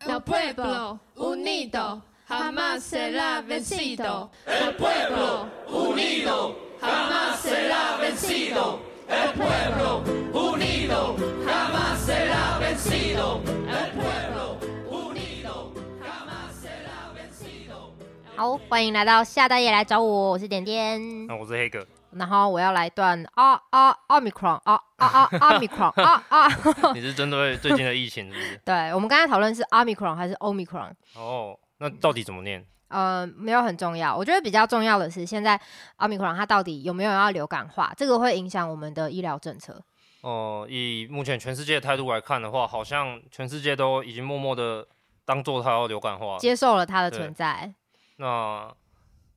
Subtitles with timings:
[0.00, 4.30] El pueblo unido jamás será vencido.
[4.46, 8.78] El pueblo unido jamás será vencido.
[9.08, 13.40] El pueblo unido jamás será vencido.
[13.66, 14.58] El pueblo
[14.88, 17.92] unido jamás será vencido.
[18.36, 21.26] 好，欢迎来到夏大爷来找我，我是点点。
[21.26, 21.84] 那我是黑哥。
[22.18, 26.48] 然后我要来段啊啊奥密克戎啊啊啊奥密克戎啊啊！
[26.94, 28.60] 你是针对最近的疫情是不是？
[28.66, 30.92] 对，我们刚才讨论是奥密克戎还是欧密克戎？
[31.14, 32.64] 哦，那到底怎么念？
[32.88, 34.16] 呃，没有很重要。
[34.16, 35.60] 我觉得比较重要的是，现在
[35.96, 37.92] 奥密克戎它到底有没有要流感化？
[37.96, 39.74] 这个会影响我们的医疗政策。
[40.22, 44.86] 哦、呃，以目前全世界的态度来看的话，好像全世界都已经默默的
[45.24, 47.72] 当做它要流感化，接受了它的存在。
[48.16, 48.74] 那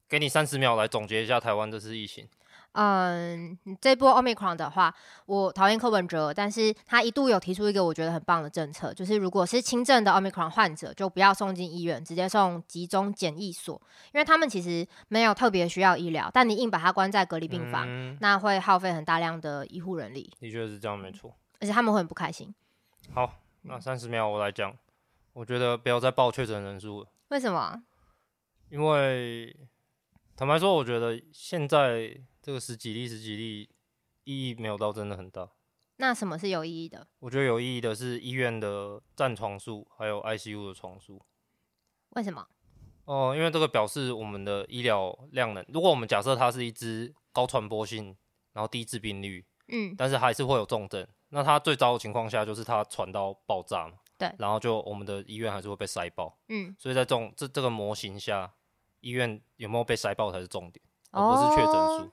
[0.10, 2.28] 给你三十秒来总结一下台湾这次疫情。
[2.74, 13.76] 嗯，这波 Omicron 的话，我讨厌柯文哲，但是他一度有提出一个我觉得很棒的政策，就是如果是轻症的 Omicron 患者，就不要送进医院，直接送集中检疫所，
[14.14, 20.32] 因为他们其实没有特别需要医疗，但你硬把他关在隔离病房，嗯、那会耗费很大量的医护人力。
[20.40, 21.36] 的确是这样，没错。
[21.60, 22.56] 而且他们会很不开心。
[23.14, 24.74] 好，那三十秒我来讲，
[25.34, 27.10] 我觉得不要再报确诊人数了。
[27.28, 27.84] 为什么？
[28.70, 29.54] 因为
[30.38, 32.18] 坦白说，我觉得现在。
[32.42, 33.70] 这个十几例、十几例，
[34.24, 35.50] 意义没有到真的很大。
[35.98, 37.08] 那什么是有意义的？
[37.20, 41.22] 我觉得有意义的是医院的占床数，还有 ICU 的床数。
[42.10, 42.48] 为什么？
[43.06, 45.64] 哦、呃，因为这个表示我们的医疗量能。
[45.70, 48.18] 如果我们假设它是一支高传播性，
[48.54, 54.00] 然后低致病率，嗯，但是还是会有重症，那它最糟的情况下就是它传到爆炸嘛。
[54.18, 54.34] 对。
[54.40, 56.36] 然后就我们的医院还是会被塞爆。
[56.48, 56.76] 嗯。
[56.80, 58.52] 所以在这种这这个模型下，
[59.02, 60.84] 医院有没有被塞爆才是重点。
[61.12, 62.12] 而不是确诊数哦。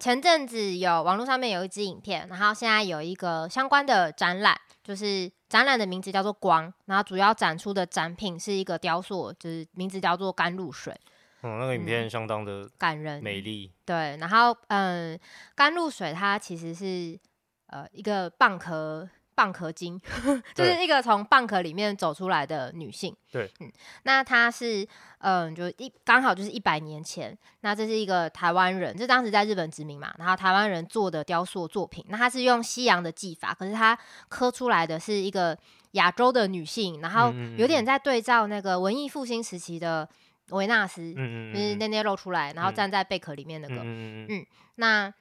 [0.00, 10.94] 前阵子有网络上面有一支影片，然后现在有一个相关的展览，就是展览的名字叫做“光”，然后主要展出的展品是一个雕塑，就是名字叫做“甘露水”。
[11.42, 13.72] 嗯，那个影片相当的感人、美丽。
[13.84, 15.18] 对，然后嗯，
[15.54, 17.18] 甘露水它其实是
[17.66, 19.08] 呃一个蚌壳。
[19.36, 20.00] 蚌壳精，
[20.54, 23.14] 就是一个从蚌壳里面走出来的女性。
[23.32, 23.70] 对，嗯，
[24.04, 24.86] 那她是，
[25.18, 32.04] 嗯，就一刚好就是一百年前，那这是一个台湾人，就当时在日本殖民嘛，然后台湾人做的雕塑作品。
[32.08, 35.58] 那她是用西洋的技法，可是她刻出来的是一个
[35.92, 40.08] 亚洲的女性，然后有点在对照那个文艺复兴时期的
[40.50, 44.46] 维纳斯，嗯嗯，就是内内露出来，然后站在贝壳里面那个，嗯嗯，
[44.76, 45.12] 那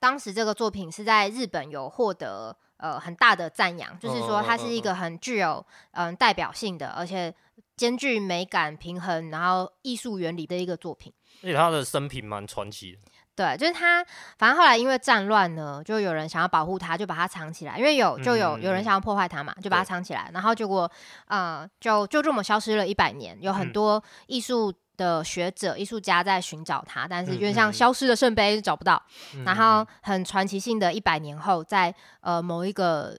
[0.00, 2.56] 当时这个作品是在日本有获得。
[2.78, 7.32] 呃，很大的赞扬，就是说它是一个很具有嗯、呃、代表性的，而且
[7.76, 11.12] 兼具美感、平衡，然后艺术原理的一个作品。
[11.42, 12.98] 而且他的生平蛮传奇的。
[13.36, 14.04] 对，就是他，
[14.36, 20.90] 反正后来因为战乱呢，就有人想要保护他，就把他藏起来，因为有就有有人想要破坏他嘛，就把他藏起来，然后结果
[21.26, 24.74] 呃，就就这么消失了一百年，有很多艺术。
[24.98, 29.02] 的学者、艺术家在寻找它，但是因为像消失的圣杯找不到。
[29.34, 33.18] 嗯嗯、然后很传奇性的一百年后，在呃某一个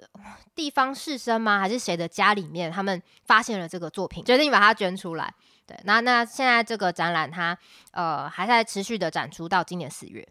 [0.53, 1.57] 地方士绅吗？
[1.59, 5.33] 还是谁的家里面，他们发现了这个作品，决定把它捐出来。
[5.65, 7.57] 对，那那现在这个展览它
[7.91, 10.27] 呃还在持续的展出到今年四月。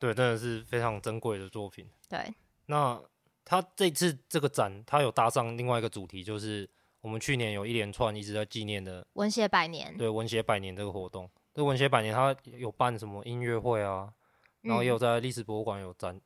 [0.00, 1.86] 对，真的是非常珍贵的作品。
[2.08, 2.34] 对，
[2.66, 3.00] 那
[3.44, 6.68] 他这次这个展，他有搭上另外一个主题，就是。
[7.02, 14.12] 我们去年有一连串一直在纪念的文协百年，对文协百年这个活动，这文协百年它有办什么音乐会啊，
[14.60, 16.18] 然后也有在历史博物馆有展，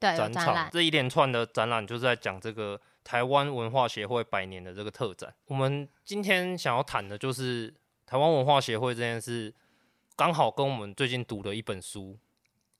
[0.00, 5.32] 对展场，这一连串的展览就是在讲这个台湾文化协会百年的这个特展。
[5.46, 7.72] 我们今天想要谈的就是
[8.04, 9.54] 台湾文化协会这件事，
[10.16, 12.18] 刚好跟我们最近读的一本书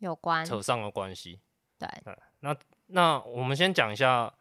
[0.01, 1.39] 有关，扯上了关系。
[1.79, 1.89] 对，
[2.41, 2.57] 那
[2.89, 4.35] 那我们先讲一下。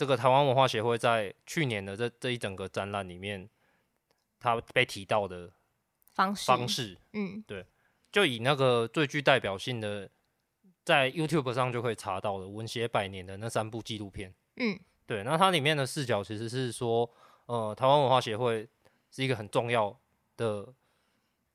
[0.00, 3.46] 这个台湾文化协会在去年的这这一整个展览里面，
[4.38, 5.52] 它被提到的
[6.14, 7.66] 方式，方式，嗯，对，
[8.10, 10.08] 就以那个最具代表性的，
[10.84, 17.10] 在 YouTube 上就可以查到的文协百年的那三部纪录片，嗯，对，那它里面的视角其实是说，
[17.44, 18.66] 呃，台湾文化协会
[19.10, 19.94] 是一个很重要
[20.38, 20.72] 的，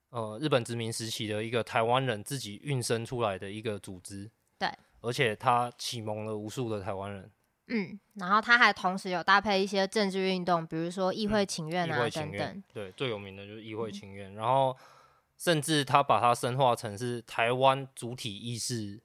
[0.10, 4.70] 呃，日本殖民时期的一个台湾人自己运生出来的一个组织，对，
[5.02, 7.32] 而且它启蒙了无数的台湾人。
[7.68, 12.64] 嗯，然后他还同时有搭配一些政治运动，比如说议会请愿啊、嗯、等等。
[12.72, 14.78] 对，最有名的就是议会请愿，嗯、然后
[15.36, 19.02] 甚至他把它深化成是台湾主体意识，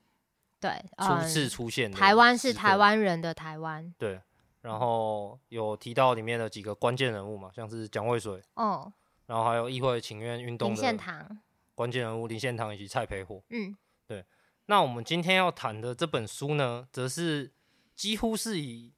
[0.61, 1.93] 对，初次出现、嗯。
[1.93, 3.95] 台湾是台湾人的台湾。
[3.97, 4.21] 对，
[4.61, 8.93] 然后有提到里面的几个关键人物嘛，像是蒋渭水，哦，
[9.25, 11.41] 然后还有议会请愿运动的林献堂，
[11.75, 13.43] 关键人物林献堂以及蔡培火。
[13.49, 13.75] 嗯，
[14.07, 14.23] 对。
[14.67, 17.53] 那我们今天要谈的这本书呢，则是。
[18.01, 18.91] 几乎是以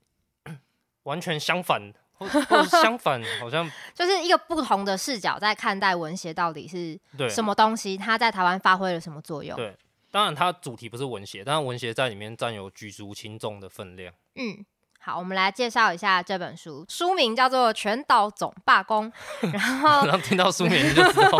[1.02, 6.96] 完全相反，或 或相反，好像就是一个不同的视角在看待文学到底是
[7.28, 9.56] 什么东西，它在台湾发挥了什么作用？
[9.56, 9.76] 对，
[10.12, 14.14] 当然它主题不是文学，但是文学在里面占有举足轻重的分量。
[14.36, 14.64] 嗯。
[15.04, 19.10] 好，我们来介绍一下这本书，书名叫做《全岛总罢工》。
[19.52, 21.38] 然后，然后听到书名就 知道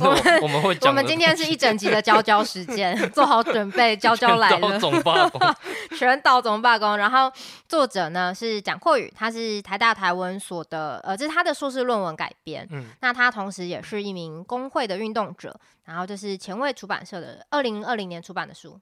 [0.00, 0.90] 我们我们会讲。
[0.90, 4.58] 我们今天是一整集的娇娇时间，做好准备，娇娇来了。
[4.58, 5.54] 全岛总罢工，
[5.98, 6.96] 全岛总罢工。
[6.96, 7.30] 然后
[7.68, 12.66] 作者呢是蒋阔宇，他是台大台文所的，呃，这是他的硕士论文改编。
[12.70, 15.54] 嗯，那他同时也是一名工会的运动者。
[15.84, 18.80] 然后就是前卫出版社的二零二零年出版的书。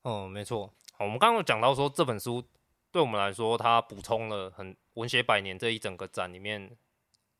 [0.00, 0.72] 哦，没错。
[0.96, 2.42] 好，我们刚刚有讲到说这本书。
[2.92, 6.70] 对我们来说，它补充了很文学百年这一整个展里面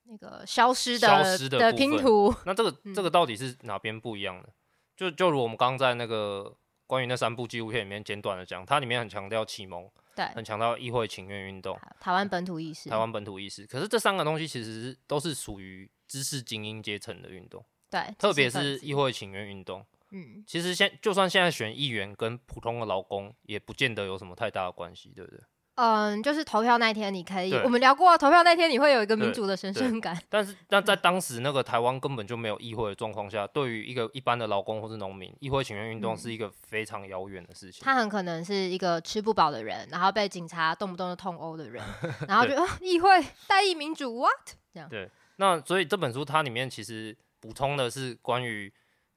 [0.05, 2.35] 那个消失的消失的，的拼图。
[2.47, 4.49] 那这个这个到底是哪边不一样的？
[4.49, 4.55] 嗯、
[4.97, 6.57] 就就如我们刚刚在那个
[6.87, 13.67] 关于那三部纪录片里面简短的讲，它里面很强调启蒙，对，很强调议会请愿运动，台湾本土意识，台湾本土意识。
[13.67, 19.85] 可是这三个东西其实是都是属于知识精英阶层的运动，对，特别是议会请愿运动。
[20.11, 25.41] 嗯，其实现就算现在选议员跟普通的劳工也不见得有什么太大的关系，对不对？
[25.77, 30.21] 嗯，就是投票那天你可以，我们聊过，投票那天你会有一个民主的神圣感。
[30.29, 37.83] 但是，但在当时那个台湾根本就没有议会的状况下，对于一个一般的劳工或是农民，议会请愿运动是一个非常遥远的事情。
[37.83, 41.83] 他很可能是一个吃不饱的人，然后被警察动不动就痛殴的人，
[42.29, 43.09] 然后就啊，议会
[43.47, 44.89] 代议民主，what 这样？
[44.91, 48.71] 对，那所以这本书它里面其实补充的是关于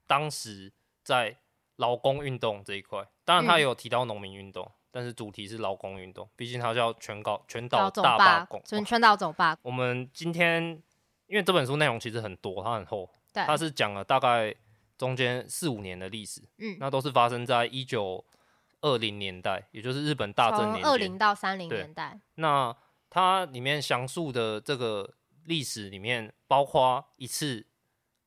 [0.07, 0.72] 当时
[1.03, 1.35] 在
[1.75, 4.71] 劳工运动这一块，当然他也有提到农民运动。
[4.95, 9.57] 但是主题是劳工运动，毕竟它叫全岛全岛大罢工，全全岛总罢。
[9.63, 10.79] 我们今天
[11.25, 14.53] 因为这本书内容其实很多，它很厚，对，它是讲了大概
[14.95, 18.23] 中间四五年的历史，嗯，那都是发生在一九
[18.81, 22.19] 二零年代，也就是日本大正年，二零到三零年代。
[22.35, 22.71] 那
[23.09, 25.11] 它里面详述的这个
[25.45, 27.65] 历史里面，包括一次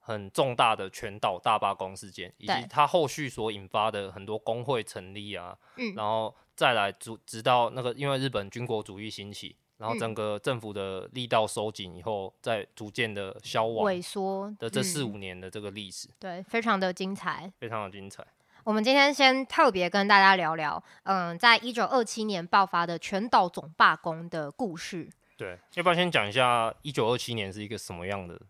[0.07, 6.35] 很重大的全岛大罢工事件，以及它后续所引发的很多工会成立啊，嗯，然后。
[6.57, 18.27] 再来，直直到那个，因为日本军国主义兴起，然后整个政府的力道收紧以后，再逐渐的消亡萎缩的这四五年的这个历史，对，非常的精彩，非常的精彩。
[18.65, 25.11] 我们今天先特别跟大家聊聊，嗯，在一九二七年爆发的全岛总罢工的故事。
[25.37, 28.41] 对，要不要先讲一下一九二七年是一个什么样的、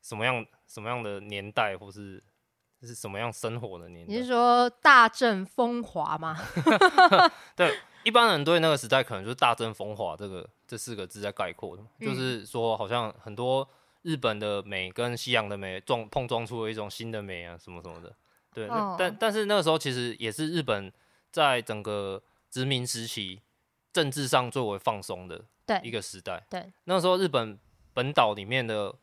[0.00, 2.22] 什么样、什么样的年代，或是？
[2.82, 4.12] 是什么样生活的年代？
[4.12, 6.36] 你是说大正风华吗？
[7.56, 13.66] 对，一般人对那个时代可能就是“大正风华”这个这四个字在概括的，嗯、就是说好像很多
[14.02, 18.14] 日本的美跟西洋的美撞碰撞出了一种新的美啊，什么什么的。
[18.52, 20.92] 对，哦、但但是那个时候其实也是日本
[21.30, 23.40] 在整个殖民时期
[23.94, 25.42] 政治上最为放松的
[25.82, 26.44] 一个时代。
[26.50, 27.58] 对，对那时候日本
[27.94, 28.94] 本岛里面的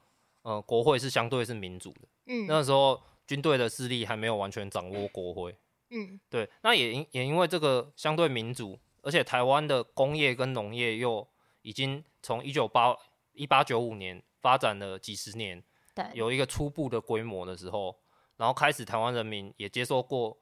[0.43, 2.01] 呃国会是相对是民主的。
[2.25, 3.01] 嗯，那时候。
[3.27, 5.55] 军队的势力还没有完全掌握国会，
[5.91, 11.25] 嗯，对，那也因也因为这个相对民主，而且台湾的工业跟农业又
[11.61, 12.93] 已经从一九八
[13.31, 15.63] 一八九五年发展了几十年，
[15.95, 18.01] 对，有一个初步的规模的时候，
[18.35, 20.37] 然后开始台湾人民也接受过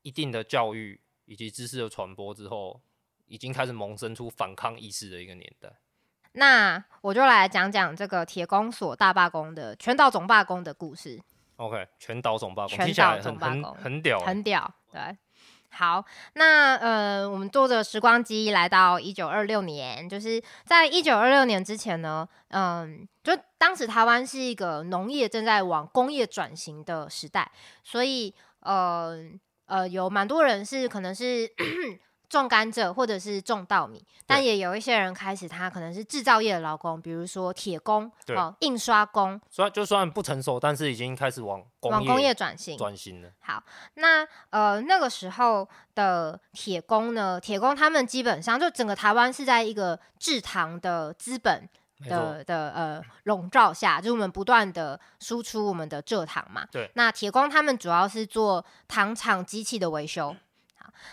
[0.00, 2.80] 一定的教育以及知识的传播之后，
[3.26, 5.78] 已经开始萌生出反抗意识的一个年代。
[6.32, 11.20] 那我就来讲讲这个铁公所大罢工的全岛总罢工的故事。
[11.56, 15.00] OK，全岛总罢工，全岛总罢工，很屌，很屌，对。
[15.72, 27.50] 好，那呃，我们坐着时光机来到一九二六年，就是在一九二六年之前呢，嗯，就当时台湾是一个农业正在往工业转型的时代，
[27.84, 29.16] 所以呃
[29.66, 31.48] 呃，有蛮多人是可能是。
[32.30, 39.38] 种甘蔗或者是种稻米，但也有一些人开始，他可能是制造业的劳工，比如说铁工、哦，印刷工。
[39.50, 43.28] 虽然就算不成熟，但是已经开始往工业往工业转型转型了。
[43.40, 43.60] 好，
[43.94, 51.68] 那呃那个时候的铁工呢，铁工他们基本上就整个台湾是在一个制糖的资本
[52.08, 56.64] 的的呃笼罩下，就是我们不断的输出我们的蔗糖嘛。
[56.70, 60.36] 对，那铁工他们主要是做糖厂机器的维修。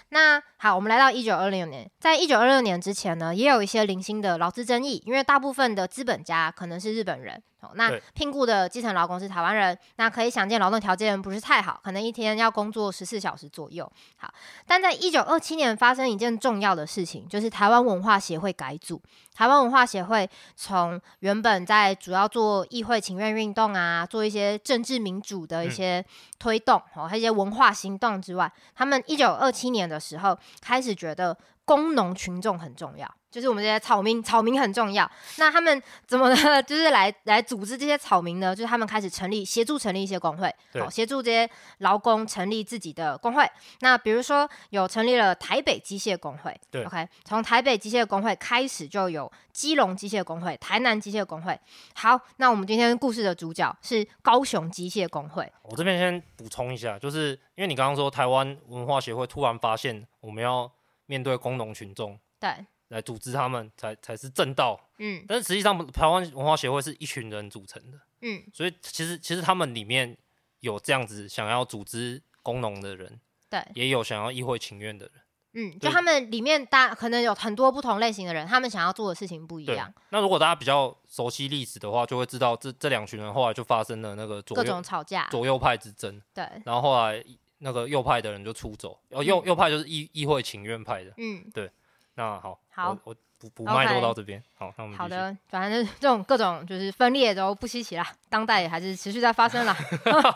[0.09, 7.41] 那好，我们来到一九二六年，在一九二六年之前呢，也有一些零星的劳资争议，因为大部分的资本家可能是日本人。
[7.73, 13.91] 那聘雇的基层劳工是台湾人，那可以想见劳动条件不是太好，可能一天要工作十四小时左右。
[14.15, 14.33] 好，
[14.65, 19.01] 但在一九二七年发生一件重要的事情，就是台湾文化协会改组。
[19.33, 26.03] 台湾文化协会从原本在主要做议会请愿运动啊，做一些政治民主的一些
[26.39, 33.07] 推动，哦、嗯，还有一些文化行动之外，他们一九二七年的时候开始觉得工农群众很重要。
[33.37, 35.07] 就是我们这些草民，草民很重要。
[35.37, 36.61] 那他们怎么呢？
[36.63, 38.55] 就是来来组织这些草民呢？
[38.55, 40.51] 就是他们开始成立，协助成立一些工会，
[40.81, 43.47] 好协助这些劳工成立自己的工会。
[43.81, 51.59] 那比如说有成立了台北机械工会，对，OK，从台北机械工会开始就有基隆机械工会、台南机械工会。
[51.93, 55.47] 好，那我们今天故事的主角是高雄机械工会。
[55.61, 60.71] 我这边先补充一下，就是因为你刚刚说台湾文化协会突然发现我们要
[61.05, 62.65] 面对工农群众，对。
[62.89, 70.17] 来组织他们才才是正道，嗯，但是实际上台湾文化协会是一群人组成的，嗯，所以其实其实他们里面
[70.61, 75.13] 有这样子想要组织工农的人，对，也有想要议会情愿的人，
[75.53, 79.93] 嗯，就他们里面大可能有很多不同类型的人，他们想要做的事情不一样。
[80.09, 87.23] 那如果大家比较熟悉历史的话，就会知道这这两群人后来就发生了那个左右各种吵架，左右派之争，对，然后后来
[87.59, 91.69] 那个右派的人就出走，哦右、嗯、右派就是议议会请愿派的，嗯，对，
[92.17, 92.99] 那好，好，我。
[93.05, 99.77] 我补补脉络到这边，好，那我们好的，反正这种各种就是分裂都不稀奇啦，当代也还是持续在发生啦。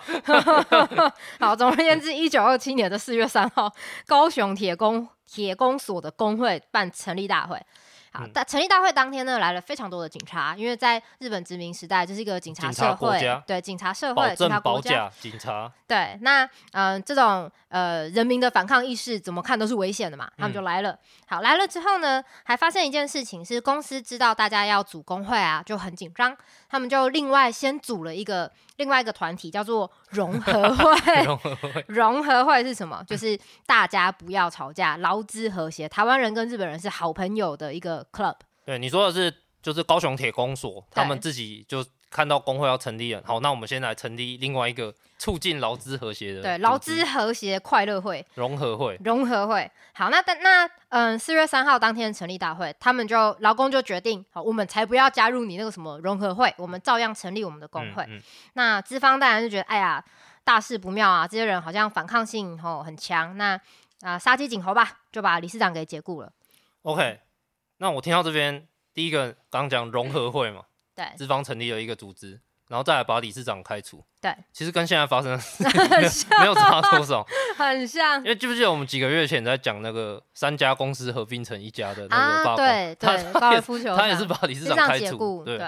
[1.41, 3.73] 好，总而言之，一九二七年的四月三号，
[4.05, 7.59] 高雄铁工铁工所的工会办成立大会。
[8.13, 15.71] 好，但成立大会当天呢，来了非常多的警察，因为在日本殖民时代，这是一个警察社会，对警察社会，警察国家，警察。
[15.87, 20.91] 对，那嗯、呃，这种呃人民的反抗意识，怎么看都是危险的嘛，他们就来了。
[20.91, 20.99] 嗯、
[21.29, 26.35] 好，来了之后呢，还发生一件事情，是公司知道大家要组工会啊，就很紧张，
[26.67, 28.51] 他们就另外先组了一个。
[28.81, 33.03] 另外一个团体叫做 融合会，融合会， 融合会是什么？
[33.07, 35.88] 就是大家不要吵架，劳资和谐。
[35.88, 38.35] 台湾人跟日本人是好朋友的一个 club。
[38.65, 43.23] 对，你说的是就是高雄铁工所，他们自己就看到工会要成立了。
[43.25, 46.41] 好，那我们先来成立另外一个促进劳资和谐的。
[46.41, 49.71] 对，劳资和谐快乐会，融合会，融合会。
[49.93, 50.69] 好，那但那。
[50.93, 58.03] 嗯，四月三号当天成立大会，他们就劳工就决定，好，我们才不要加入你那个什么融合会，我们照样成立我们的工会。
[58.09, 58.21] 嗯嗯、
[58.55, 60.03] 那资方当然就觉得，哎呀，
[60.43, 63.57] 大事不妙啊，这些人好像反抗性吼很强，那
[64.01, 66.29] 啊杀鸡儆猴吧，就把理事长给解雇了。
[66.81, 67.21] OK，
[67.77, 70.63] 那我听到这边，第一个刚刚讲融合会嘛，
[70.95, 72.39] 对，资方成立了一个组织。
[72.67, 75.38] 然后再来把理事长开除，对，其实跟现在发生的
[76.39, 77.21] 没有差多少，
[77.57, 78.17] 很像。
[78.19, 85.62] 因为记不记得我们几个月前在讲那个三家公司合并成一家的那个罢工， 对对，高尔夫球他也是把理事长开除，对。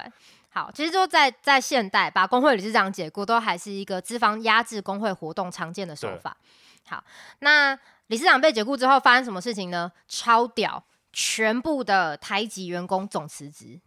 [0.48, 6.38] 好，其实就在在现代，把工会理事长解雇都还是一个资方压制工会活动常见的手法。
[6.88, 7.04] 好，
[7.40, 7.78] 那
[8.08, 9.92] 理事长被解雇之后发生什么事情呢？
[10.08, 13.82] 超屌，全部的台籍员工总辞职。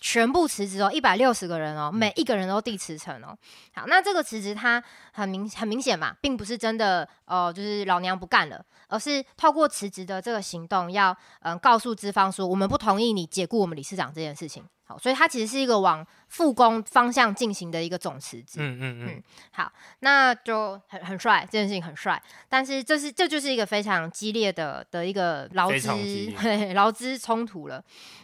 [0.00, 3.36] 全部辞职哦，一百六十个人哦，每一个人都递辞呈哦。
[3.74, 14.64] 好，那这个辞职他很明很明显嘛，并不是真的哦，就是老娘不干了，而是透过辞职的这个行动要，要嗯告诉资方说，我们不同意你解雇我们理事长这件事情。
[14.86, 18.58] 好，所以它其实是一个往复工方向进行的一个总辞职。
[18.58, 19.22] 嗯嗯嗯。
[19.50, 22.22] 好，那就很很帅，这件事情很帅。
[22.48, 25.88] 但是这是这就是一个非常激烈的的一个劳资
[26.74, 27.82] 劳资冲突了。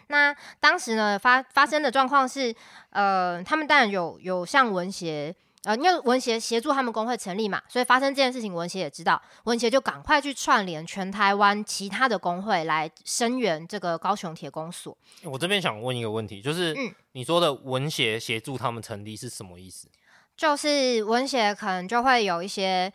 [0.08, 2.54] 那当时呢发发生的状况是，
[2.90, 5.34] 呃，他们当然有有向文协。
[5.64, 14.96] 呃，因为文协协助他们工会成立嘛，所以发生这件事情，文协也知道，文协就赶快去串联全台湾其他的工会来声援这个高雄铁工所。
[15.24, 16.74] 我这边想问一个问题，就是，
[17.12, 19.86] 你说的文协协助他们成立是什么意思？
[19.88, 19.92] 嗯、
[20.34, 22.90] 就是文协可能就会有一些，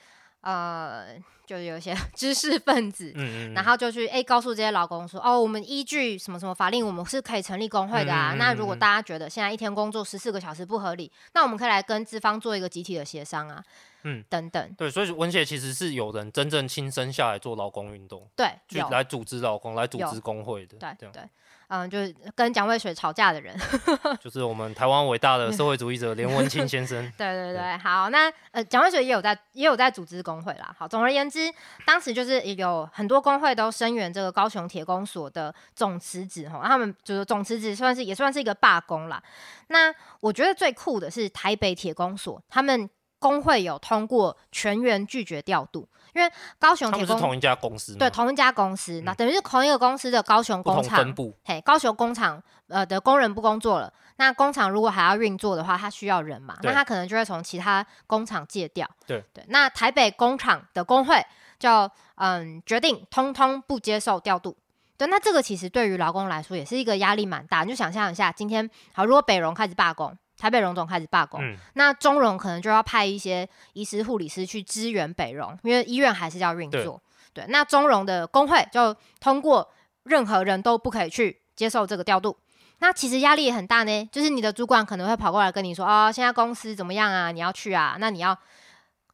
[0.46, 1.06] 呃。
[1.46, 8.34] 就有一些 知识分子，嗯嗯，然后就去哎告诉这些劳工说，哦，我们依据什么什么法令，我们是可以成立工会的啊。
[8.40, 13.64] 那如果大家觉得现在一天工作十四个小时不合理，那我们可以来跟资方做一个集体的协商啊，
[14.06, 14.74] 嗯，等等。
[14.76, 21.22] 对，所以文协其实是有人真正亲身下来做劳工运动，对，去来组织劳工，来组织工会的，对对。
[21.68, 23.56] 嗯，就是跟蒋渭水吵架的人，
[24.22, 27.02] 就是我们台湾伟大的社会主义者连文清先生。
[27.18, 30.76] 对对对，好，那呃，蒋渭水也有在也有在组织工会啦。
[30.78, 31.52] 好，总而言之，
[31.86, 39.22] 当时就是有很多工会都声援这个高雄铁工所的总辞职哈，他们就是总辞职算是也算是一个罢工啦。
[39.68, 45.88] 那我觉得最酷的是台北铁工所，他们工会有通过全员拒绝调度。
[46.16, 51.36] 因为高雄铁工是同一家公司，对，同一家公司，嗯、那等于是同一个公司的高雄工厂，分部。
[51.44, 59.22] 嘿，高雄工厂呃的工人不工作了，那工厂如果还要运作的话，他需要人嘛，那他可能就会从其他工厂借调，对。
[59.34, 61.22] 对，那台北工厂的工会
[61.60, 64.56] 就嗯决定通通不接受调度，
[64.98, 70.18] 对，那这个其实对于劳工来说也是一个压力蛮大，你就想象一下，今天好，如果北荣开始罢工。
[70.46, 77.02] 台北荣总开始罢工，嗯、那中荣可能就要派一些医师、护理师去支援北荣，因为医院还是要运作。
[77.34, 79.68] 对，对，那中荣的工会就通过
[80.04, 82.38] 任何人都不可以去接受这个调度。
[82.78, 87.32] 那其实压力也很大呢，就是你的主管可能会跑过来跟你说，哦，现在公司怎么样啊？
[87.32, 87.98] 你要去啊？
[88.00, 88.38] 那你要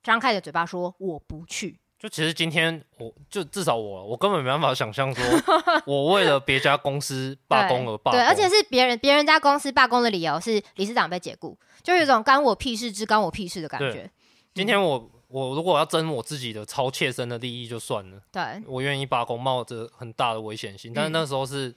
[0.04, 1.80] 张开的嘴巴说我不去。
[2.02, 5.24] 就其实今天我就至少我我根本没办法想象说，
[5.86, 8.20] 我为了别家公司 罢工而罢工。
[8.20, 14.10] 对，而且是别人别人家公司罢工的理由是理事长被解雇，就有一种干我屁事之干我屁事的感觉。
[14.56, 21.74] 今天我我如果要争我自己的超切身的利益就算了，对，我愿意罢工，冒着很大的危险性，但是那时候是。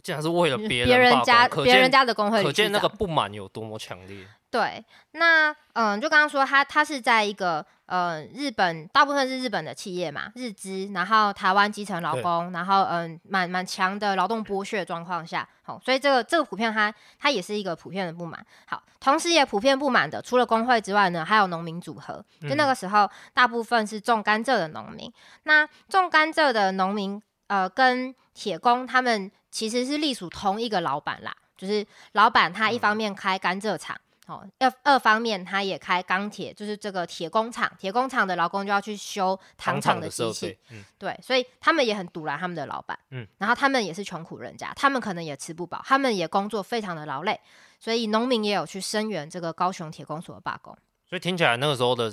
[0.00, 4.24] 竟然是为了别人别人家别人家的工会，可见那个不满有多么强烈。
[4.50, 18.44] 对，那嗯，就刚刚说他他是在一个呃日本，大部分是日本的企业嘛，日资，然后台湾基层劳工，然后嗯，蛮蛮强的劳动剥削状况下，好，所以这个这个普遍他他也是一个普遍的不满。
[18.66, 22.24] 好，同时也普遍不满的，除了工会之外呢，还有农民组合。
[22.40, 25.12] 就那个时候，大部分是种甘蔗的农民。
[25.42, 29.30] 那种甘蔗的农民，呃，跟铁工他们。
[29.50, 33.98] 其实是隶属同一个老板啦，就是老板他一方面开甘蔗厂，
[34.28, 47.40] 哦，二二方面他也开钢铁，就是这个铁工厂，铁工厂的劳工就要去修糖厂的机器，嗯，对，所以他们也很堵拦他们的老板，嗯，然后他们也是穷苦人家，他们可能也吃不饱，他们也工作非常的劳累，
[47.80, 50.76] 所以农民也有去声援这个高雄铁工所的罢工。
[51.08, 52.12] 所以听起来那个时候的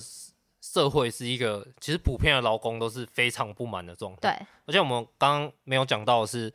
[0.61, 6.53] 社会是一个，其实普遍的劳工都是非常不满的状态，对，而且我们刚刚没有讲到的是。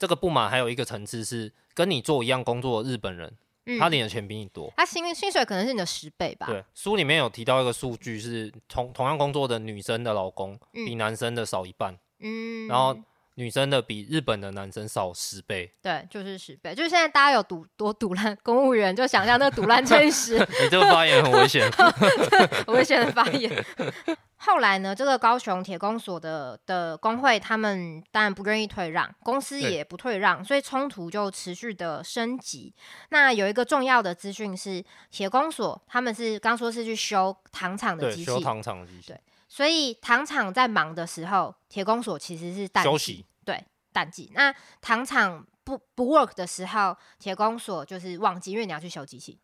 [0.00, 3.36] 这个不满还有一个层次是跟你做一样工作的日本人，
[3.68, 6.46] 嗯、他领的钱比你多，他薪薪水可能是你的十倍吧？
[6.46, 12.96] 对，书里面有提到一个数据是同同样工作的女生的老公比男生的少一半，嗯，然后
[13.38, 20.36] 女生的比日本的男生少十倍，对，就是十倍，就是现在大家有赌多赌烂公务员，就想象那赌烂真实。
[20.60, 21.70] 你这个发言很危险，
[22.66, 23.64] 很危险的发言。
[24.38, 32.74] 后来呢，这个高雄铁工所的的工会，他们当然不愿意退让，公司也不退让，所以冲突就持续的升级。
[33.10, 39.08] 那有一个重要的资讯是，铁工所他们是刚说是去修糖厂的机器，修糖厂机器。
[39.08, 43.26] 对，所以糖厂在忙的时候，铁工所其实是淡季，休息。
[43.44, 44.30] 对，淡季。
[44.34, 49.40] 那糖厂不不 work 的时候，铁工所就是旺季，因为你要去修机器。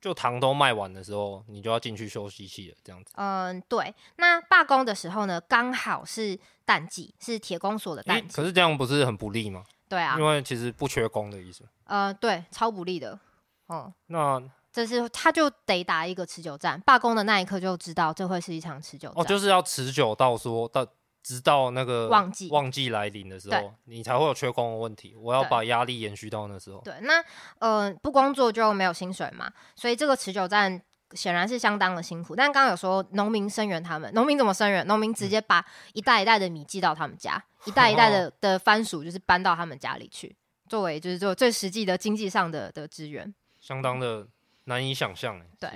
[0.00, 3.12] 就糖都卖完的时候，你就要进去修机器了，这样子。
[3.16, 3.92] 嗯，对。
[4.14, 8.32] 那罢工的时候呢，刚好是淡季，是铁工所的淡季。
[8.32, 9.64] 可是这样不是很不利吗？
[9.88, 11.68] 对啊，因为其实不缺工的意思。
[11.82, 13.18] 呃，对，超不利的。
[13.66, 14.40] 哦，那
[14.86, 16.80] 这是他就得打一个持久战。
[16.86, 19.22] 罢工的那一刻就知道这会是一场持久战。
[19.22, 20.86] 哦，就是要持久到说到。
[21.20, 25.14] 直到那个旺季旺季来临的时候，你才会有缺工的问题。
[25.14, 26.80] 我要把压力延续到那时候。
[26.82, 27.22] 对，那
[27.58, 30.80] 呃不工作就没有薪水嘛，所以这个持久战
[31.12, 32.34] 显然是相当的辛苦。
[32.34, 34.86] 但刚刚有说农民声援他们，农民怎么声援？
[34.86, 35.62] 农民直接把
[35.92, 40.34] 一袋一袋的米寄到他们家，嗯、一袋一袋的的番薯就是搬到他们家里去，
[40.66, 44.26] 作为就是做最实际的经济上的的支援，相当的
[44.68, 45.40] 难以想象。
[45.58, 45.70] 对。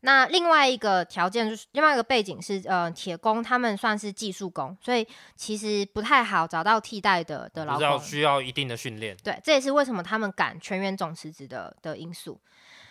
[0.00, 9.16] 那另外一个条件就是，另外一个背景是，呃，铁工他们算是技术工，所以其实不太好找到替代的的劳工，要需要一定的训练。
[9.24, 12.38] 对，这也是为什么他们敢全员总辞职的的因素。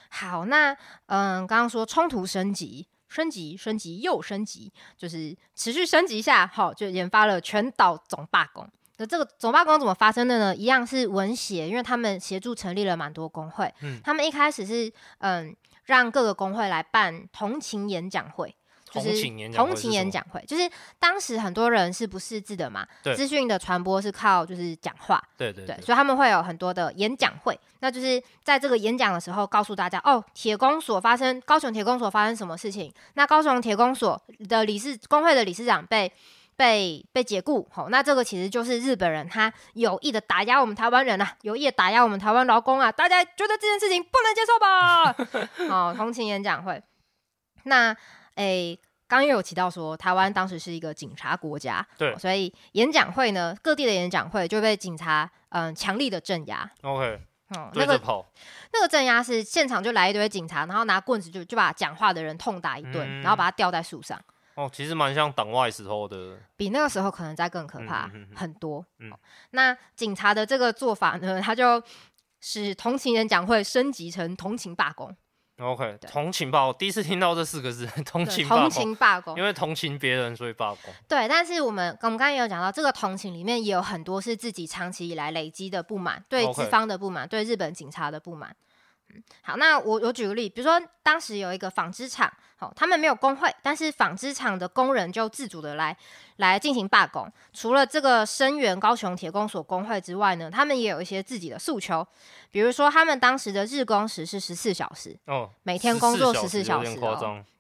[0.10, 0.74] 好，那
[1.06, 8.68] 嗯，呃，刚刚说冲突升级，升级，升级又升级，就是持续升级下，好，就研发了全岛总罢工。
[8.98, 10.56] 那这个总罢工怎么发生的呢？
[10.56, 15.56] 一样是文协，因为他们协助成立了蛮多工会，嗯，他们一开始是嗯。
[15.86, 18.56] 让各个工会来办同情演讲会，
[18.92, 19.10] 就是
[19.54, 22.84] 同情演讲会，就是当时很多人是不识字的嘛，
[23.16, 36.12] 资讯的传播是靠就是讲话，对对对，所以他们会有很多的演讲会，那就是在这个演讲的时候告诉大家，哦，铁工所发生，高雄铁工所发生什么事情，那高雄铁工所的理事工会的理事长被。
[36.58, 45.70] 被被解雇，好，那这个其实就是日本人他有意的打压我们台湾人啊，有意的打压我们台湾劳工啊，大家觉得这件事情不能接受吧？
[45.70, 46.82] 好， 同情演讲会。
[47.64, 47.96] 那
[48.36, 56.70] 诶，刚刚又有提到说，台湾当时是一个警察国家，对，所以演讲会呢，各地的演讲会就被警察嗯强力的镇压。
[56.84, 57.20] OK，
[57.58, 58.00] 嗯，那个
[58.72, 64.20] 那个镇压是现场就来一堆警察，然后拿棍子就就把讲话的人痛打一顿，嗯、然后把他吊在树上。
[64.56, 68.86] 哦，其实蛮像党外时候的，比那个时候可能再更可怕很多。
[69.00, 69.12] 嗯，
[69.52, 71.82] 那警察的这个做法呢，他就
[72.40, 75.16] 使同情人讲会升级成同情罢工。
[75.58, 80.94] OK，同情罢工，第一次听到这四个字，同情同情罢工，因为同情别人所以罢工。
[81.08, 88.54] 对，但是我们我们刚刚也有讲到，这个同情里面也有很多是自己长期以来累积的不满，对资方的不满，对日本警察的不满。
[89.42, 95.96] 好，那我我举个例，比如说当时有一个纺织厂，好，他们没有工会，但是纺织厂的工人就自主的来
[96.38, 97.32] 来进行罢工。
[97.54, 102.06] 除了这个声援高雄铁工所工会之外呢，他们也有一些自己的诉求，
[102.52, 107.00] 比如说他们当时的日工时是十四小时，哦，每天工作十四小时。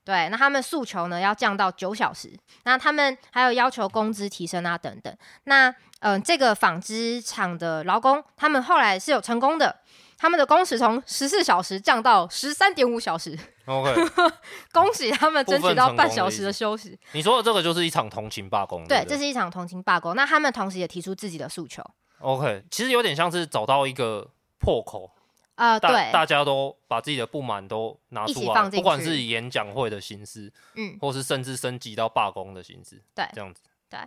[0.06, 2.32] 对，那他们诉求呢要降到九小时，
[2.64, 5.12] 那他们还有要求工资提升啊等等。
[5.46, 5.68] 那
[6.02, 9.76] 嗯、呃，这个纺织厂的劳工，他们后来是有成功的。
[10.18, 13.38] 他们的工时从十四小时降到十三点五小时。
[13.66, 13.94] OK，
[14.72, 16.98] 恭喜他们争取到半小时的休息。
[17.14, 18.86] 你说的这个就是一场同情罢工。
[18.88, 20.16] 对，这是一场同情罢工。
[20.16, 21.84] 那他们同时也提出自己的诉求。
[22.20, 25.12] OK，其实有点像是找到一个破口
[25.56, 34.00] 啊、呃，对，大家都把自己的不满都拿出来，不管是以演讲会的形式，嗯，或是甚至升级到罢工的形式，对，这样子，对。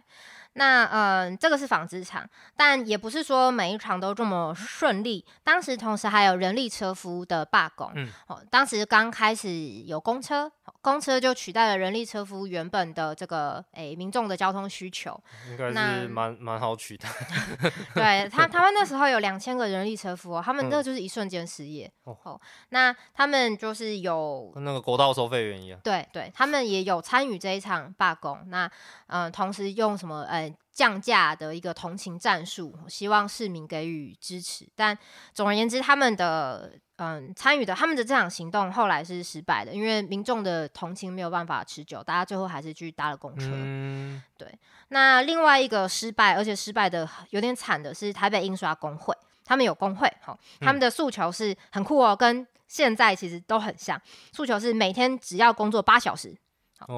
[0.55, 5.25] 那嗯、呃，这个是纺织厂，但也不是说每一场都这么顺利。
[5.45, 9.49] 当时同时还有人力车夫的罢工，嗯，哦，当时刚开始
[9.85, 10.51] 有公车，
[10.81, 17.09] 公车就取代了人力车夫原本的这个诶民众的交通需求，应该是蛮蛮好取代。
[17.95, 22.41] 对他，他们那时候有两千个人力车夫哦，他们那就是一瞬间失业、嗯、哦。
[22.71, 28.39] 那他们就是有跟那个国道收费员一样，对对，他们也有参与这一场罢工。
[28.49, 28.67] 那
[29.09, 30.53] 嗯、呃，同时用什么呃？
[30.71, 34.65] 降价的一个同情战术，希望市民给予支持。
[34.77, 34.97] 但
[35.35, 43.49] 总而言之，他们的嗯参与的他们的这场行动后来是失败的，因为民众的同情没有办法持久，大家最后还是去搭了公车。
[43.53, 44.53] 嗯、对。
[44.89, 54.01] 那另外一个失败，而且失败的有点惨的是台北印刷工会，他们有工会，好，他们的诉求是很酷哦，跟现在其实都很像，
[54.33, 56.37] 诉求是每天只要工作八小时。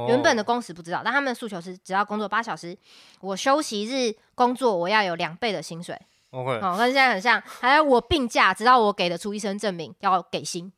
[0.07, 2.77] 原本的工时不知道，但他们的诉求是只要工作八小时，
[3.21, 5.99] 我休息日工作我要有两倍的薪水。
[6.31, 10.73] OK，哦，跟现在很像，还有我病假，直到我给得出医生证明要给薪。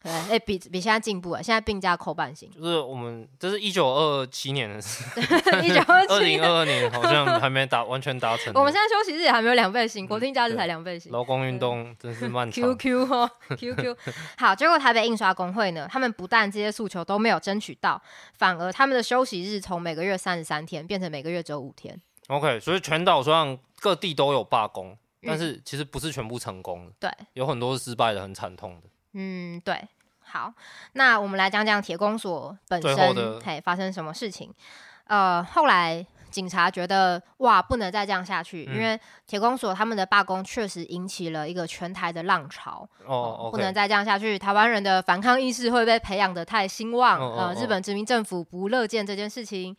[0.00, 2.48] 对，哎、欸，比比现在进步了，现在病假扣半薪。
[2.52, 5.04] 就是我们这是一九二七年的事，
[5.62, 8.52] 一九二七，二零二二年好像还没达完全达成。
[8.58, 11.10] 我们现在休息日也还没有两倍薪，国定假日才两倍薪。
[11.10, 12.76] 劳工运动真是漫长。
[12.76, 13.96] QQ 哦，QQ。
[14.38, 18.00] 好，结果台北印刷工会呢，他们不但这些诉求都没有争取到，
[18.34, 22.00] 反而他们的休息日从每个月三十三天变成每个月只有五天。
[22.28, 28.88] OK，所以全岛上各地都有罢工，但是其实不是全部成功的，对，有很多是失败的，很惨痛的。
[29.12, 29.86] 嗯，对。
[30.30, 30.52] 好，
[30.92, 34.52] 那我们来讲讲铁公所本身，嘿，发生什么事情？
[35.04, 42.86] 呃，后来警察觉得哇，不能再这样下去，嗯、因为铁公所他们的罢工确实引起了一个全台的浪潮。
[43.06, 47.18] 哦，呃、不能再这样下去，台湾人的反抗意识会被培养的太兴旺。
[47.18, 49.74] 哦、呃，日本殖民政府不乐见这件事情。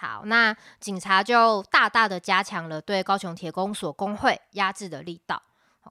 [0.00, 5.42] 好，那警察就大大的加强了对高雄铁工所工会压制的力道。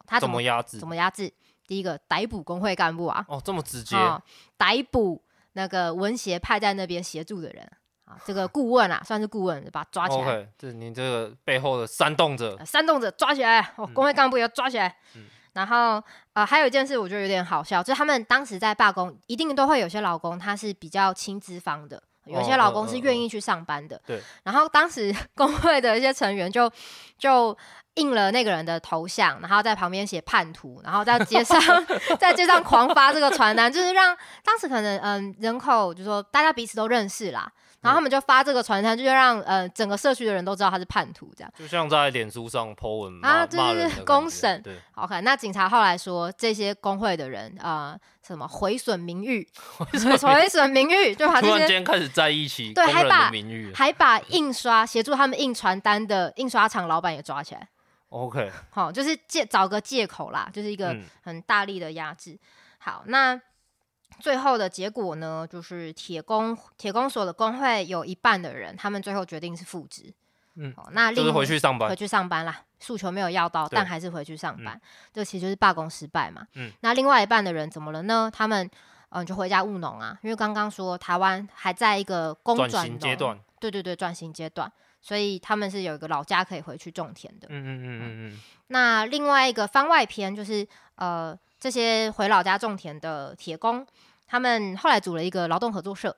[0.05, 0.79] 他怎么压制？
[0.79, 1.33] 怎么压制？
[1.65, 3.25] 第一个逮捕工会干部啊！
[3.27, 3.97] 哦，这么直接！
[3.97, 4.21] 哦、
[4.55, 7.69] 逮捕那个文协派在那边协助的人
[8.05, 10.21] 啊，这个顾问啊，算是顾问，把他抓起来。
[10.21, 13.59] OK，这是你这个背后的煽动者，煽动者抓起来！
[13.75, 14.95] 哦，工会干部也要抓起来。
[15.15, 16.03] 嗯、然后啊、
[16.35, 23.99] 呃，还有一件事，我觉得有点好笑，就是他们当时在罢工，一定都会有些劳工他是比较亲资方的，有些老公是愿意去上班的。
[24.43, 26.71] 然后当时 工会的一些成员就
[27.17, 27.57] 就。
[27.97, 31.59] 印了那个人的头像，然后在旁边写叛徒，然后在街上
[32.19, 37.51] 在街上狂发这个传单，就是让当时可能嗯人口就是说大家彼此都认识啦。
[37.79, 44.61] 然后他们就发这个传单，就让呃整个社区的人都知道他是叛徒，这样就像在脸书上 po 文啊，就是公审。
[44.63, 45.21] 对，OK。
[45.21, 53.31] 那警察后来说，这些工会的人啊、呃，什么毁损名誉， 毁损名誉，就把这些突然间开始在一起，对，还把
[53.73, 57.67] 还把印刷协助他们印传单的印刷厂老板也抓起来。
[58.09, 62.31] OK，好，就是借找个借口啦，就是一个很大力的压制。
[62.31, 62.39] 嗯、
[62.79, 63.39] 好，那。
[64.19, 70.13] 最后的结果呢，就是铁工铁工所的工会有一半的人，他们最后决定是复职。
[70.56, 72.63] 嗯，那另、就是回去上班，回去上班啦。
[72.80, 74.75] 诉求没有要到，但还是回去上班。
[74.75, 74.82] 嗯、
[75.13, 76.47] 这其实就是罢工失败嘛。
[76.53, 78.30] 嗯，那另外一半的人怎么了呢？
[78.34, 78.67] 他们
[79.10, 87.47] 嗯就回家务农啊，因为刚刚说台湾还在一个工转型阶段，对对对，转型阶段，所以他们是有一个老家可以回去种田的。
[87.49, 88.39] 嗯嗯嗯嗯嗯。
[88.67, 91.38] 那另外一个番外篇就是呃。
[91.59, 93.85] 这些回老家种田的铁工，
[94.27, 96.15] 他们后来组了一个劳动合作社。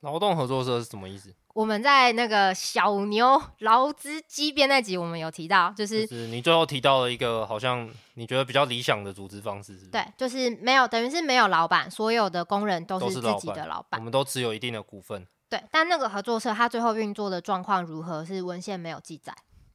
[0.00, 1.34] 劳动合作社是什么意思？
[1.54, 9.86] 我们在那个小牛劳资激辩那集，我们有提到，就是，就是你最后提到了一个好像你觉得比较理想的组织方式是？
[9.86, 15.26] 对，就是没有，等于是没有老板，所有的工人都是自己的老板，我们都持有一定的股份。
[15.48, 19.32] 对，但那个合作社它最后运作的状况如何，是文献没有记载。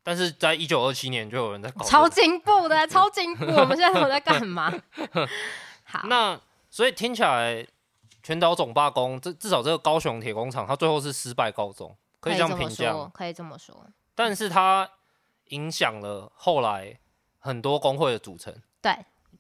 [0.09, 3.45] 但是在一九二七年就有人在搞，超进步的，超进步。
[3.45, 4.73] 我们现在都在干嘛？
[5.85, 6.41] 好，那
[6.71, 7.63] 所以听起来
[8.23, 13.85] 全岛总罢工，这至少这个高雄铁工厂，它最后是失败告终，可以这样评价，可以这么说。
[14.15, 14.89] 但是它
[15.49, 16.97] 影响了后来
[17.37, 18.91] 很多工会的组成，对，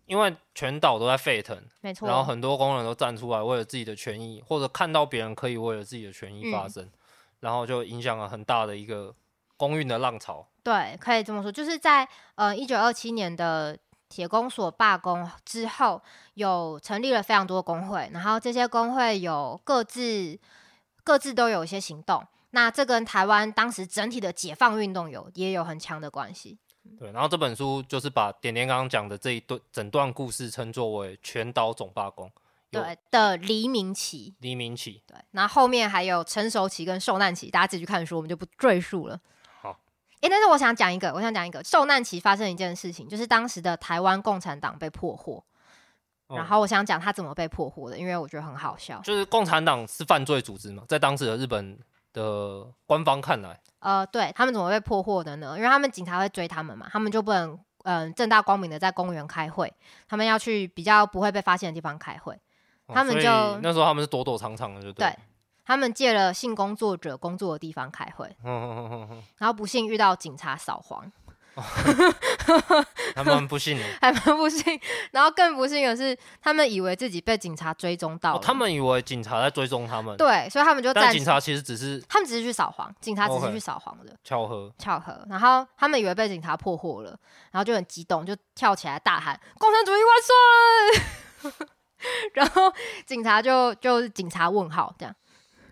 [0.05, 6.91] 因为全岛都在沸腾，没错，然后很多工人都站出来为了自己的权益，或者看到别人可以为了自己的权益发声，嗯、
[7.39, 9.15] 然后就影响了很大的一个
[9.57, 10.45] 公运的浪潮。
[10.63, 16.01] 对，可以这么说，就是在呃一九二七年的铁工所罢工之后，
[16.33, 20.37] 有成立了非常多的工会，然后这些工会有各自
[21.03, 22.25] 各自都有一些行动。
[22.51, 26.57] 那这跟台湾当时整体的解放运动有也有很强的关系。
[26.97, 32.31] 对，然后这本书就是把点点刚刚讲的这一段整段故事称作为全岛总罢工，
[32.71, 34.33] 对的黎明期。
[34.39, 39.19] 黎明期，对，然后后面还有成熟期跟受难期，大家自己去看书，我们就不赘述了。
[40.21, 45.41] 哎，但是我想讲一个，我想讲一个受难期发生一件事情，就是当时的台湾共产党被破获，
[46.27, 48.99] 哦、然后我想讲他怎么被破获的，因为我觉得很好笑。
[49.01, 51.79] 就是共产党是犯罪组织嘛，在当时的日本
[52.11, 55.53] 的官方看来，呃，对他们怎么被破获的呢？
[55.55, 57.51] 因为他们警察会追他们嘛，他们就不能
[57.83, 59.73] 嗯、呃、正大光明的在公园开会，
[60.07, 62.33] 他们要去比较不会被发现的地方开会，
[62.87, 65.07] 哦、他们就那时候他们是躲躲藏藏的，就对。
[65.07, 65.15] 对
[65.69, 68.35] 他们借了性工作者工作的地方开会，
[69.37, 71.11] 然后不幸遇到警察扫黄，
[73.15, 74.79] 还蛮不幸的， 还蛮不幸。
[75.11, 85.23] 然后更不幸的是，他们以为自己被警察追踪到了，他们以为警察在追踪他们，对，所以他们就但警察其实只是，他们只是去扫黄，警察只是去扫黄的，巧合，巧合。
[85.29, 87.11] 然后他们以为被警察破获了，
[87.51, 91.69] 然后就很激动，就跳起来大喊“共产主义万岁”，
[92.33, 92.73] 然后
[93.05, 95.15] 警察就就是警察问号这样。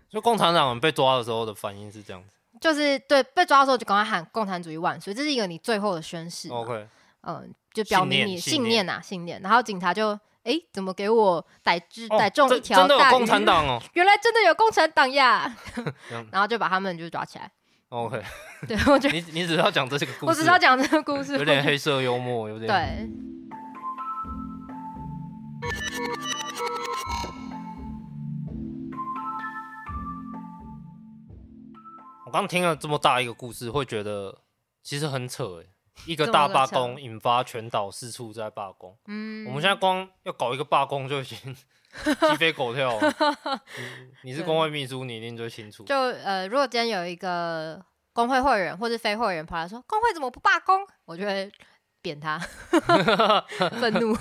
[0.10, 6.50] 就共产党被抓的时候的反应是这样子，就是对被抓的时候就赶快喊“共产主义万岁”，这是一个你最后的宣誓。
[6.50, 6.88] OK，
[7.24, 9.42] 嗯，就表明你信念呐，信念。
[9.42, 12.88] 然后警察就哎，怎么给我逮只逮中一条大鱼？
[12.88, 13.82] 真的有共产党哦！
[13.94, 15.54] 原来真的有共产党呀！
[16.32, 17.52] 然后就把他们就抓起来。
[17.90, 18.24] OK，
[18.68, 23.10] 对我觉得你你只是要讲这个故事，我只是要讲这个故事，有点黑色幽默，有点对。
[32.38, 34.44] 刚听了这么大一个故事，会觉得
[34.84, 35.66] 其实很扯哎，
[36.06, 38.96] 一个大罢工引发全岛四处在罢工。
[39.08, 41.56] 嗯，我们现在光要搞一个罢工就已经
[42.30, 43.12] 鸡飞狗跳了。
[44.22, 45.84] 你是工会秘书，你一定最清楚。
[45.86, 51.52] 就呃，如果今天有一个工会会员或是非会员跑来说工会怎么不罢工，我就会
[52.04, 52.38] 扁他，
[53.82, 54.14] 愤怒。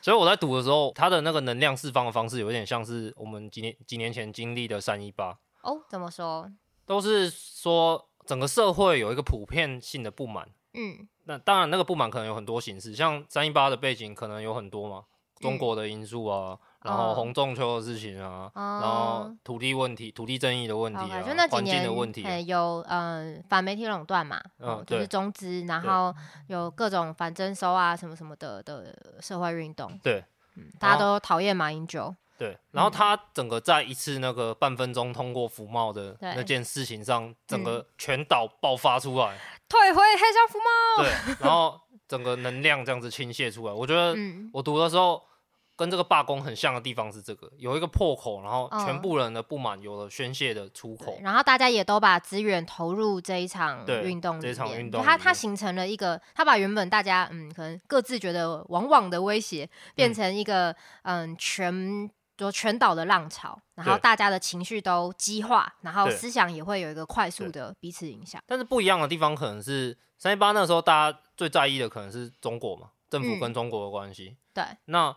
[0.00, 5.38] 所以我在赌的时候，他的那个能量释放的方式有点像是我们几年几年前经历的三一八。
[5.60, 6.50] 哦，怎么说？
[6.88, 15.04] 都是说整个社会有一个普遍性的不满，嗯，那当然那个不满可能有很多形式，像三一八的背景可能有很多嘛，
[15.36, 26.14] 中国的因素啊，嗯、然后红中秋的事情啊，哦、然后土地问题、土地争议的问题啊，就那几年环境的问题、啊，有嗯反媒体垄断嘛，嗯，就是中资，然后
[26.46, 30.24] 有各种反征收啊什么什么的的社会运动，对，
[30.56, 32.14] 嗯，大家都讨厌马英九。
[32.38, 39.36] 对，然后他整个在一次那个半分钟通过福茂的那件事情上，嗯、整个全岛爆发出来，
[39.68, 41.02] 退回黑箱福茂。
[41.02, 43.72] 对，然后整个能量这样子倾泻出来。
[43.72, 44.16] 我觉得
[44.52, 45.20] 我读的时候
[45.74, 54.40] 跟这个罢工很像的地方是这个，有一个破口，然后全部人的不满有了宣泄的出口，然后大家也都把资源投入这一场运动。
[54.40, 60.70] 这场运动，它它形成了一个，它把原本大家嗯可能各自觉得往往的威胁，变成一个
[61.02, 62.08] 嗯，嗯全。
[62.38, 68.40] 就全岛的浪潮，然后大家的情绪都激化，然后思想也会有一个快速的彼此影响。
[68.46, 74.36] 但是不一样的地方可能是三一八那时候大家最在意的可能是中国嘛，政府跟中国的关系。
[74.54, 74.64] 对。
[74.84, 75.14] 那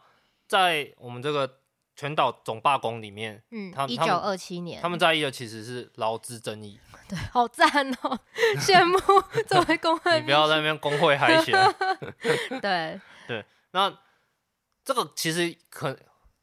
[0.48, 1.60] 在我们这个
[1.96, 6.80] 全岛总罢工里面，嗯，一九二七年，他们在意的其实是劳资争议。
[7.08, 7.70] 对，好赞
[8.02, 8.20] 哦，
[8.58, 8.98] 羡慕
[9.48, 11.72] 作为工会，你不要在那边工会嗨起来。
[12.60, 13.96] 对 对，那
[14.84, 15.96] 这个其实可。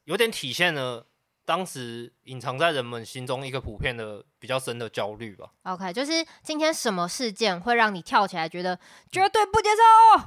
[0.09, 1.05] 有点体现了
[1.45, 5.51] 当时隐藏在人们心中一个普遍的比较深的焦虑吧。
[5.61, 8.75] OK，就是今天什么事件会让你跳起来，觉得
[9.11, 10.19] 绝对不接受、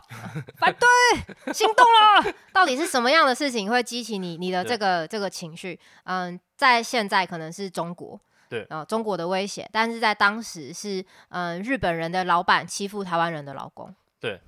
[0.59, 2.33] 反对、心动了？
[2.53, 5.79] 到底是什么样的事情会激起你你的这个对这个情绪？
[6.05, 13.93] 嗯，在现在可能是中国，对，呃，中国的威胁，但是在当时是嗯日本人的老板欺负台湾人的劳工。
[14.21, 14.41] 对，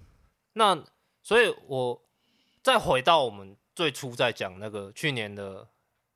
[0.52, 0.80] 那
[1.24, 2.00] 所以我
[2.62, 3.56] 再回到我们。
[3.74, 5.66] 最初在讲那个去年的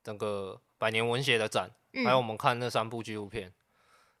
[0.03, 3.53] 整个百年文学的展，嗯、还有我们看那三部纪录片，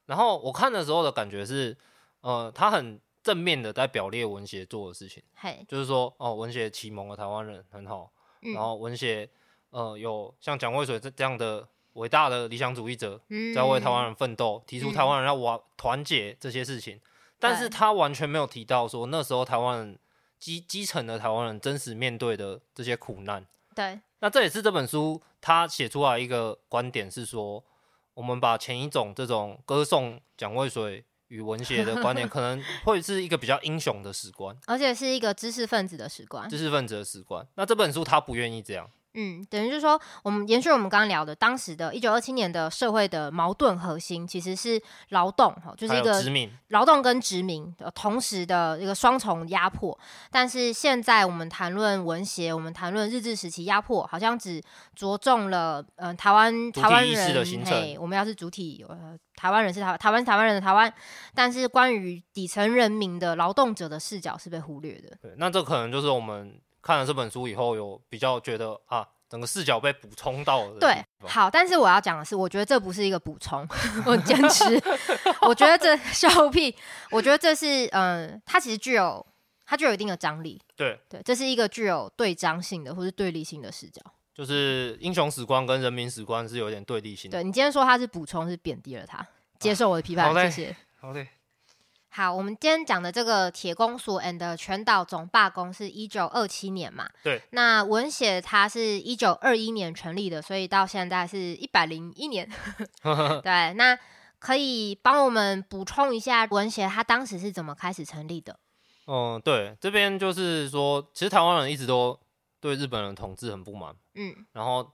[0.05, 1.77] 然后我看的时候的感觉是，
[2.21, 5.23] 呃，他很正面的在表列文学做的事情，
[5.67, 9.29] 就是说哦，文学启蒙了台湾人很好，嗯、然后文学
[9.69, 17.01] 呃有像蒋渭水这这样的伟大的理想主义者，嗯、在为台湾人奋斗，提出台湾人要团团结这些事情，嗯、
[17.39, 19.99] 但是他完全没有提到说那时候台湾人
[20.39, 23.45] 基基层的台湾人真实面对的这些苦难。
[23.75, 27.63] 对，那这也是这本书他写出来一个观点是说，
[28.13, 37.45] 我们把前一种这种歌颂蒋渭水与文学的观点， 可能会是一个比较英雄的史观，而且是一个知识分子的史观，知识分子的史观。
[37.55, 38.89] 那这本书他不愿意这样。
[39.15, 49.97] 嗯，等于就是说，我们延续我们刚刚聊的，当时的一九二七年的社会的矛盾核心，其实是劳动，哈，就是一个殖民，劳动跟殖民同时的一个双重压迫。
[50.29, 54.61] 但是现在我们谈论文学，我们谈论日治时期压迫，好像只
[54.95, 60.93] 着重了，嗯、呃，台湾台湾人，嘿，我们要是主体，呃，台湾人是台台湾台湾人的台湾，
[61.33, 65.17] 但是关于底层人民的劳动者的视角是被忽略的。
[65.19, 66.61] 对，那这可能就是我们。
[66.81, 70.79] 看了这本书以后，有比较觉得啊，整个视角被补充到了。
[70.79, 73.67] 对，好，但是我要讲的是，我觉得这不是一个补充，
[74.05, 74.81] 我坚持，
[75.47, 76.73] 我觉得这笑屁，
[77.11, 79.25] 我觉得这是嗯，它其实具有
[79.65, 80.59] 它具有一定的张力。
[80.75, 84.01] 对对，这是一个具有对张性的或是对立性的视角。
[84.33, 87.37] 就是英雄史观跟人民史观是有点对立性的。
[87.37, 89.25] 对，你今天说它是补充，是贬低了它，
[89.59, 90.75] 接受我的批判，谢谢。
[91.01, 91.27] 好嘞。
[92.11, 97.07] 好，我们今天讲的这个铁公所 and 全岛总罢工是一九二七年嘛？
[97.23, 97.41] 对。
[97.51, 102.49] 那文协它是一九二一年成立的，所以到现在是一百零一年。
[103.43, 103.97] 对，那
[104.39, 108.59] 可以帮我们补充一下文协它当时是怎么开始成立的？
[109.05, 112.19] 嗯，对，这边就是说，其实台湾人一直都
[112.59, 113.95] 对日本人统治很不满。
[114.15, 114.91] 嗯，然后。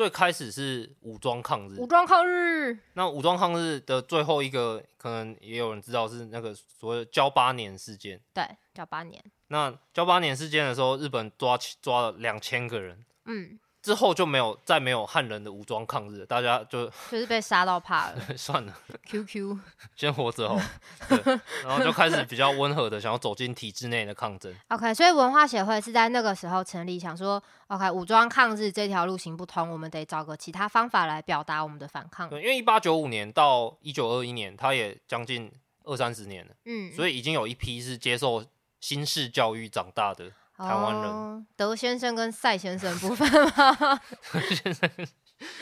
[0.00, 2.74] 最开始是武装抗日，武装抗日。
[2.94, 8.18] 那武装抗日的最后一个，可能也有人知道是那个所谓的噍吧哖事件。
[8.32, 9.22] 对，交八年。
[9.48, 13.04] 那交八年事件的时候，日本抓抓了两千个人。
[13.26, 13.58] 嗯。
[13.82, 18.78] 之后就没有再没有汉人的武装抗日，大家就 就是被杀到怕了， 算了。
[19.08, 19.58] QQ，
[19.96, 20.60] 先活着哦。
[21.08, 24.54] 对，然后就开始比较温和的想要走进体制内的抗争。
[24.68, 32.28] OK，所以文化协会是在那个时候成立，想说 OK 武装抗日这条路行不通，我们得找个其他方法来表达我们的反抗。
[32.28, 35.50] 对，因为一八九五年到一九二一年，他也将近
[35.84, 38.44] 二三十年了，嗯，所以已经有一批是接受
[38.78, 40.30] 新式教育长大的。
[40.60, 44.00] 台湾人、哦，德先生跟赛先生部分吗？
[44.32, 44.90] 德先生，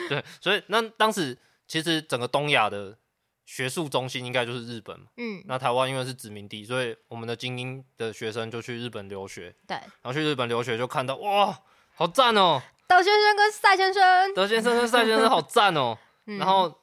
[0.08, 2.98] 对，所以那当时其实整个东亚的
[3.44, 5.06] 学术中心应该就是日本嘛。
[5.16, 9.54] 嗯，那台湾因为是殖民地，所以我们的精英的学生就去日本留学。
[9.66, 11.60] 对，然后去日本留学就看到哇，
[11.94, 12.60] 好赞哦！
[12.86, 15.96] 德先生跟赛先生，德先生跟赛先生好赞哦。
[16.26, 16.82] 嗯、然后，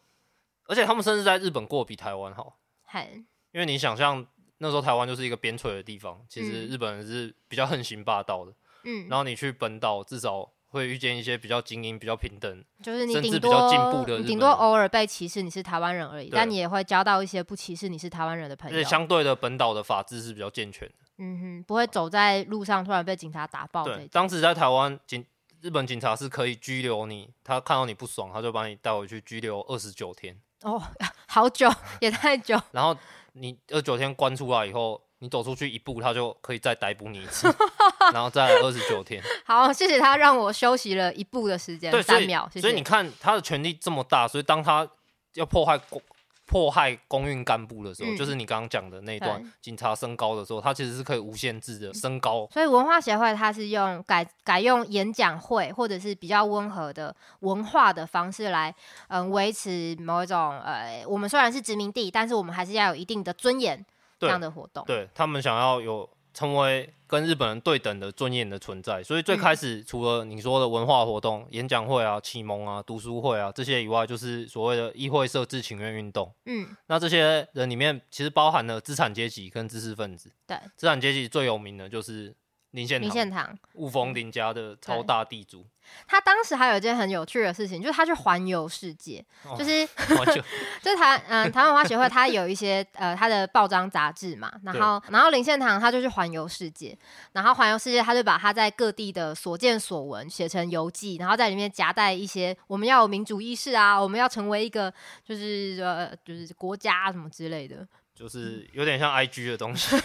[0.67, 2.57] 而且他们甚至在日本过比台湾好。
[2.83, 3.09] 嗨，
[3.51, 4.25] 因为你想象。
[4.59, 8.53] 那时候台湾就是一个边陲的地方，其实日本人是比较横行霸道的。
[8.83, 14.21] 嗯，然后你去本岛，至少会遇见一些比较精英、比较平等，就是你甚至比较进步的。
[14.23, 18.77] 顶多偶尔被歧视你是台湾人而已，但你也会交到一些不歧视你是台湾人的朋友。
[18.77, 20.95] 而且相对的，本岛的法制是比较健全的。
[21.17, 23.85] 嗯哼，不会走在路上突然被警察打爆。
[23.85, 25.25] 对，当时在台湾警
[25.61, 30.39] 日本警察是可以拘留你，他看到你不爽，他就把你带回去拘留二十九天。
[30.61, 30.81] 哦，
[31.27, 32.61] 好久，也太久。
[32.71, 32.95] 然后
[33.35, 35.01] 你二十九天关出来以后。
[35.19, 37.47] 你走出去一步，他就可以再逮捕你一次，
[38.13, 39.23] 然后再二十九天。
[39.45, 42.47] 好，谢谢他让我休息了一步的时间，三秒。
[42.59, 44.87] 所以你看他的权力这么大，所以当他
[45.35, 45.99] 要迫害公
[46.45, 52.47] 迫害公运干部的时候，嗯、就是你刚刚讲的那段警察升高的时候，他其实是可以无限制的升高。
[52.51, 58.73] 所以文化协会他是用改改用演讲会或者是比较温和的文化的方式来
[59.07, 63.85] 嗯维持某一种呃，我们虽然是殖民地，但是我们还是要有一定的尊严。
[64.17, 76.31] 这样的活动，对他们想要有成为跟日本人对等的尊严的存在，所以最开始除了你说的文化活动、嗯、演讲会啊、启蒙啊、读书会啊这些以外，就是所谓的议会设置请愿运动。
[76.45, 80.31] 嗯，那这些人里面其实包含了资产阶级跟知识分子。
[80.45, 82.35] 对，资产阶级最有名的就是。
[82.75, 85.65] 林献堂，雾峰林家的超大地主。
[86.07, 89.85] 他当时还有一件很有趣的事情，就是他去环游世界，哦、就是
[90.81, 96.97] 就是台嗯台湾文化协会，他有一些呃他的报章杂志嘛，然后然后林献堂他就去环游世界，
[97.33, 107.87] 然后环游世界他就把他在各地的所见所闻写成游记，然后在里面夹带一些我们要有民主意识啊，我们要成为一个就是呃就是国家什么之类的。
[108.15, 109.93] 就是有点像 IG 的东西，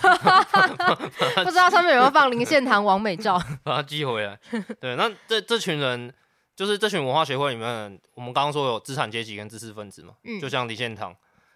[1.44, 4.36] 不知道上面有没有放林献堂王美照， 把它寄回来。
[4.80, 6.12] 对，那这这群人
[6.56, 11.14] 就是这群文化协会里面，我们刚刚说有资产阶级跟知识分子嘛，嗯、就像李献堂，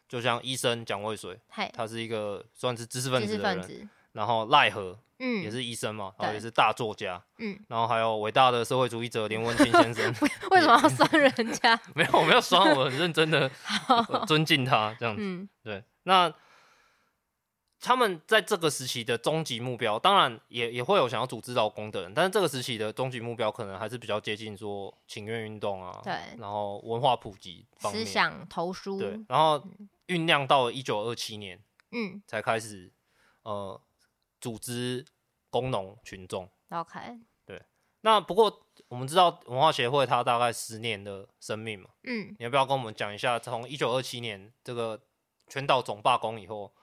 [0.09, 3.89] 就像医生蒋渭水，嘿他是一个算是知识分子的人。
[4.13, 10.15] 然后赖和嗯，也是医生嘛，然后也是大作家，嗯，然后还有伟大的社会主义者连文清先生。
[10.53, 11.81] 为什么要酸人家？
[11.97, 13.51] 没有，我没有酸，我很认真的
[14.29, 15.21] 尊敬他这样子。
[15.21, 16.33] 嗯、对，那
[17.85, 29.63] 他们在这个时期的终极目标，当然也也会有想要组织劳工的人，但是这个时期的终极目标可能还是比较接近说请愿运动啊，对，然后文化普及方面，思想投书，对，然后
[30.07, 31.63] 酝酿到了一九二七年，
[31.93, 32.91] 嗯，才开始
[33.43, 33.81] 呃
[34.41, 35.05] 组织。
[35.55, 36.99] 工农群众，OK，
[37.47, 37.63] 对，
[38.01, 45.01] 那不过我们知道文化协会它大概十年的生命嘛，嗯，你要不要跟我们讲一下，从一九二七年这个
[45.47, 46.75] 全岛总罢工以后，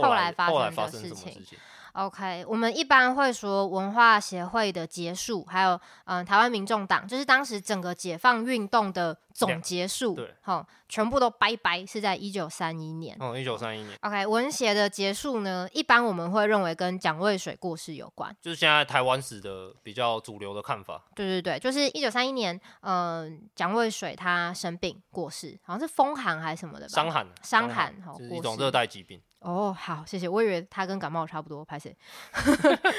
[0.00, 1.58] 后来后来发生什么事情
[1.92, 5.72] ？OK，我们一般会说文化协会的结束，还有
[6.06, 13.14] 嗯、呃，台湾民众党，就是当时整个解放运动的总结束，对，好，全部都拜拜，是在一九三一年。
[13.20, 13.98] 嗯，一九三一年。
[14.00, 21.04] OK，文协的结束呢，一般我们会认为跟蒋渭水过世有关，就是现在台湾史的比较主流的看法。
[21.14, 26.94] 对对对，就是一九三一年，嗯、呃，蒋渭水他生病过世，好像是风寒还是什么的吧？
[26.94, 29.20] 伤寒，伤寒，是一种热带疾病。
[29.42, 30.28] 哦，好，谢谢。
[30.28, 31.94] 我以为他跟感冒差不多，拍谢。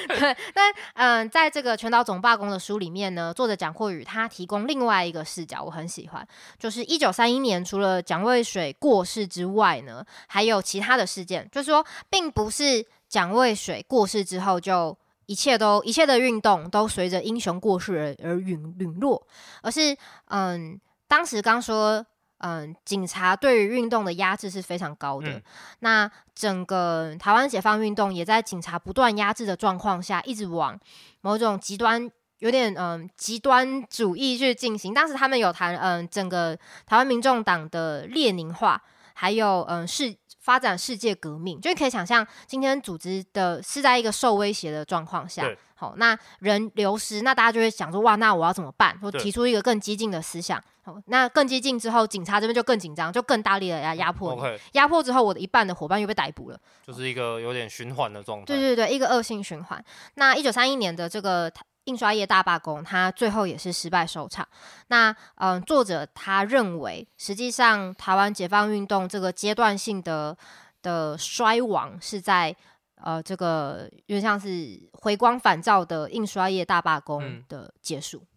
[0.07, 6.27] 对，但嗯、在这个全岛总罢工的书里面呢，作者蒋阔宇他提供另外一个视角，我很喜欢，
[6.59, 19.25] 就是一九三一年除了蒋渭水过世之外呢，还有其他的事件，就是说，并不是蒋渭水过世之后就一切都一切的运动都随着英雄过世而而陨陨落，
[19.61, 22.05] 而是嗯，当时刚说。
[22.45, 25.29] 嗯，警察对于运动的压制是非常高的。
[25.29, 25.41] 嗯、
[25.79, 30.77] 那整个台湾解放运动也在警察不断压制的状况下，一直往
[31.21, 34.93] 某种极端，有点嗯极端主义去进行。
[34.93, 36.53] 当时他们有谈嗯整个
[36.85, 38.81] 台湾民众党的列宁化，
[39.13, 45.49] 还有嗯世发展世界革命，就可以想象今天组织的是在一个受威胁的状况下。
[45.75, 48.99] 好，那人流失，那大家就会想说，哇，那我要怎么办？
[48.99, 50.61] 或提出一个更激进的思想。
[50.85, 54.37] 好，那更激进之后，警察这边就更紧张，就更大力的压压迫。
[54.73, 58.45] 压迫之后，我的一半的伙伴又被逮捕了，就是一个有点循环的状态。
[58.45, 59.81] 对对对，一个恶性循环。
[60.15, 61.49] 那一九三一年的这个
[61.85, 64.45] 印刷业大罢工，它最后也是失败收场。
[64.87, 70.37] 那嗯、呃，作者他认为，实际上台湾解放运动这个阶段性的
[70.81, 72.53] 的衰亡是在
[72.95, 78.17] 呃这个有点像是回光返照的印刷业大罢工的结束。
[78.17, 78.27] 嗯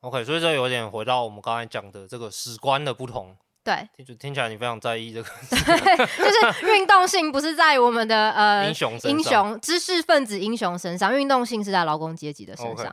[0.00, 3.36] OK，所以这有点回到我们刚才讲的这个史观的不同。
[3.62, 5.28] 对，就听起来你非常在意这个。
[5.50, 12.86] 对，就是运动性不是在我们的呃英雄英雄知识分子英雄身上，运动性是在劳工阶级的身上。
[12.86, 12.92] Okay.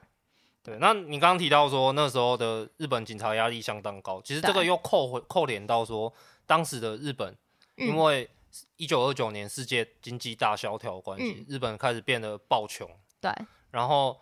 [0.61, 6.13] 对，那你刚刚提到说那时候的日本警察压力相当高，其实这个又扣回扣连到说
[6.45, 7.33] 当时的日本，
[7.77, 8.29] 因为
[8.75, 12.85] 一九二九年世界经济大萧条关系，嗯、日本开始变得暴穷。
[13.21, 13.31] 对，
[13.71, 14.19] 然后。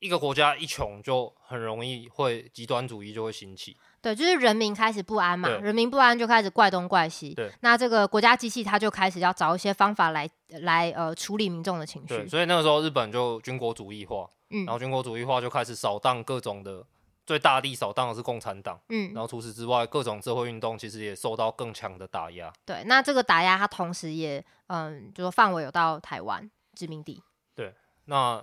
[0.00, 3.76] 一个国家一穷，就很容易会极端主义就会兴起。
[4.00, 7.34] 对，就是人民开始不安嘛，人民不安就开始怪东怪西。
[7.34, 12.08] 对，那这个国家机器它就开始要找一些方法来来呃处理民众的情绪。
[12.08, 16.82] 对，所以那个时候日本就军国主义化，嗯，然后军国主义化就开始扫荡各种的，
[17.26, 22.50] 最大力扫荡的是共产党，嗯，然后除此之外，各种社会运动其实也受到更强的打压。
[22.64, 27.22] 对，那这个打压它同时也嗯，就说范围有到台湾殖民地。
[27.54, 27.74] 对，
[28.06, 28.42] 那。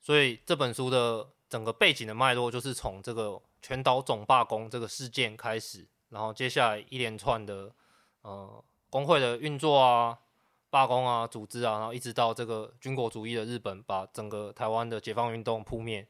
[0.00, 7.70] 所以这本书的整个背景的脉络，就是从这个全岛总罢工这个事件开始，然后接下来一连串的
[8.22, 10.16] 呃工会的运作啊、
[10.70, 16.08] 罢工啊、组织啊，然后一直到这个军国主义的日本把整个台湾的解放运动扑灭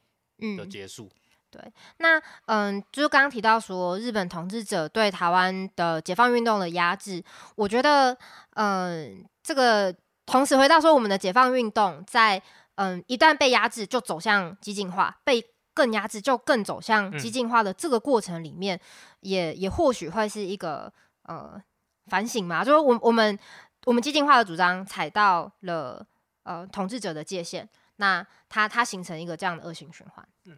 [0.56, 1.06] 的结束。
[1.06, 1.10] 嗯、
[1.50, 7.24] 对，那嗯，就是刚刚提到说日本统治者对台湾的解放运动的压制，
[7.56, 8.16] 我觉得
[8.54, 9.92] 嗯，这个
[10.26, 12.40] 同时回到说我们的解放运动在。
[12.82, 18.80] 嗯，一旦被压制，就走向激进化；被更压制，就更走向激进化的这个过程里面，嗯、
[19.20, 20.90] 也也或许会是一个
[21.24, 21.62] 呃
[22.06, 22.64] 反省嘛。
[22.64, 23.38] 就是我我们
[23.84, 26.06] 我们激进化的主张踩到了
[26.44, 30.26] 呃统治者的界限，那它它形成一个这样的恶性循环。
[30.46, 30.56] 嗯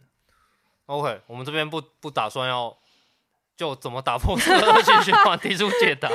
[0.86, 2.78] ，OK，我们这边不不打算要
[3.56, 6.08] 就怎么打破这个恶性循环提出解答，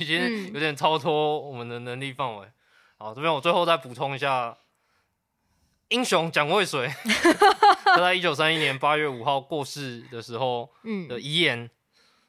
[0.00, 2.50] 已经有点超脱我们的能力范围。
[2.98, 4.58] 好，这边我最后再补充一下。
[5.92, 6.88] 英雄蒋渭水，
[7.84, 10.68] 他在一九三一年八月五号过世的时候
[11.08, 11.68] 的遗言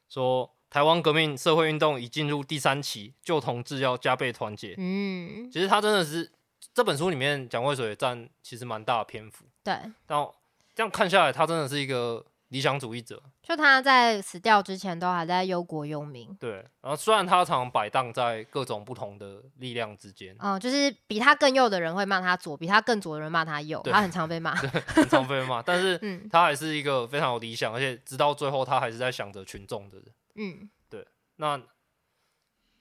[0.10, 6.30] 说：“台湾革命社会运动已进入第三期，旧同志要加倍团结。”嗯，其实他真的是
[6.74, 9.46] 这本书里面蒋渭水占其实蛮大的篇幅。
[9.64, 9.74] 对，
[10.08, 10.36] 然后
[10.76, 16.32] 这样看下来，他真的是一个理想主义者，就他在死掉之前都还在忧国忧民。
[16.40, 24.54] 对，然后虽然他常常摆荡在各种不同的力量之间，嗯，就是比他更右的人会骂他左，比他更左的人骂他右，他很常被骂，
[24.86, 25.64] 很常被骂。
[25.64, 25.98] 但是，
[26.32, 30.06] 他还是一个非常有理想，而且直到最后，他还是在想着群众的人。
[30.36, 31.04] 嗯，对。
[31.38, 31.60] 那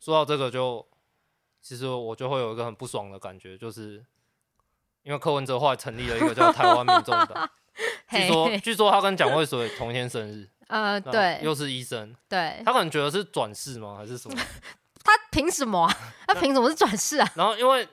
[0.00, 0.88] 说到这个就，就
[1.62, 4.04] 其实我就会有一个很不爽的感觉，就是
[5.02, 7.50] 因为柯文哲后来成立了一个叫台湾民众党。
[8.20, 10.48] 据说，据说他跟蒋渭水同一天生日。
[10.68, 12.14] 呃，对，又是医生。
[12.28, 13.96] 对，他可能觉得是转世吗？
[13.98, 14.36] 还是什么？
[15.04, 15.94] 他凭什么啊？
[16.26, 17.32] 他凭什么是转世啊？
[17.36, 17.86] 然后，因为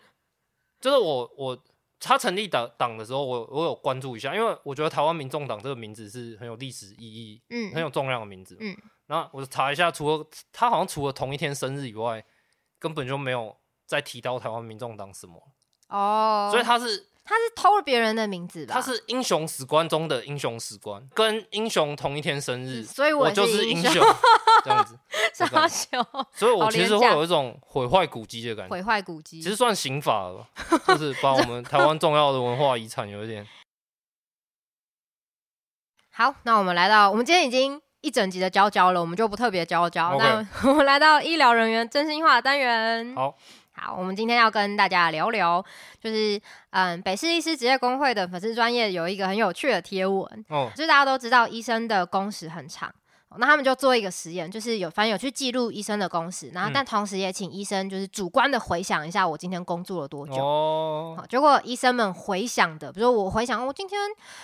[0.80, 1.62] 就是我我
[2.00, 8.74] 他成立党党的时候，我我有关注一下，因为我觉得台湾民众党这个名字是很有历史意义，嗯，很有重量的名字，嗯。
[9.08, 12.24] 然后我就查一下，除了他好像除了同一天生日以外，
[12.78, 15.52] 根本就没有再提到台湾民众党什么。
[15.90, 17.08] 哦，所以他是。
[17.30, 18.74] 他是偷了别人的名字吧？
[18.74, 24.04] 他是英雄史观中的英雄史观，跟英雄同一天生日，所以我，我就是英雄
[24.66, 24.98] 这样子。
[25.32, 26.04] 傻笑，
[26.34, 28.72] 所以我其实会有一种毁坏古迹的感觉。
[28.72, 30.44] 毁坏古迹，其实算刑法了，
[30.88, 33.46] 就是把我们台湾重要的文化遗产有一点。
[36.10, 40.18] 好，那我们来到，我们今天已经一整集的教教了，我们就不特别教教。
[40.18, 43.14] 那我们来到医疗人员真心话单元。
[43.16, 43.38] 好。
[43.82, 45.64] 好，我们今天要跟大家聊聊，
[46.02, 46.40] 就是
[46.72, 52.94] 嗯，北市医师职业工会的粉丝专业有一个很有趣的贴文，哦，就是大家都知道医生的工时很长，
[53.38, 63.98] 那他们就做一个实验，就是有反正有去记录医生的工时，然后但同时也请医生就是主观的回想一下我今天工作了多久，哦，好，结果医生们回想的，比如说我回想我今天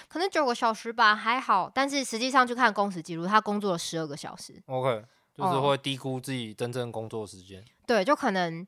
[0.07, 5.03] 可能九个小时吧，还好，但是实际上去看工时记录，他工作了十二个小时，OK，
[5.37, 8.65] 就是会低估自己真正工作时间，对，就可能。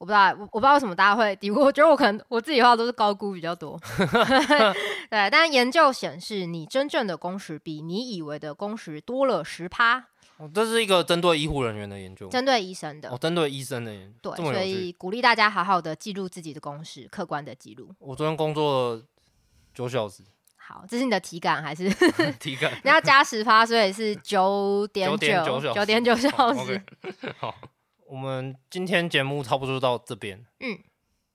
[0.00, 1.60] 我不知道，我我不知道为什么大家会低估。
[1.60, 3.78] 我觉得我可能我自己的话都是高估比较多。
[5.10, 10.06] 对，但研究显示，你真正的工时比你以为的工时多了十趴。
[10.38, 13.10] 哦，这是一个针对医护人员的研究，针对医生的。
[13.10, 14.30] 哦，针对医生的研究。
[14.34, 17.90] 对，所以鼓励大家好好的记录自己的工时，客观的记录。
[17.98, 19.02] 我昨天工作了
[19.74, 20.22] 九小时。
[20.56, 21.90] 好，这是你的体感还是
[22.40, 22.72] 体感？
[22.82, 26.30] 你要加十趴，所以是九点九九点九小
[26.64, 26.82] 时。
[27.36, 27.54] 好。
[28.10, 30.44] 我们今天节目差不多就到这边。
[30.58, 30.76] 嗯，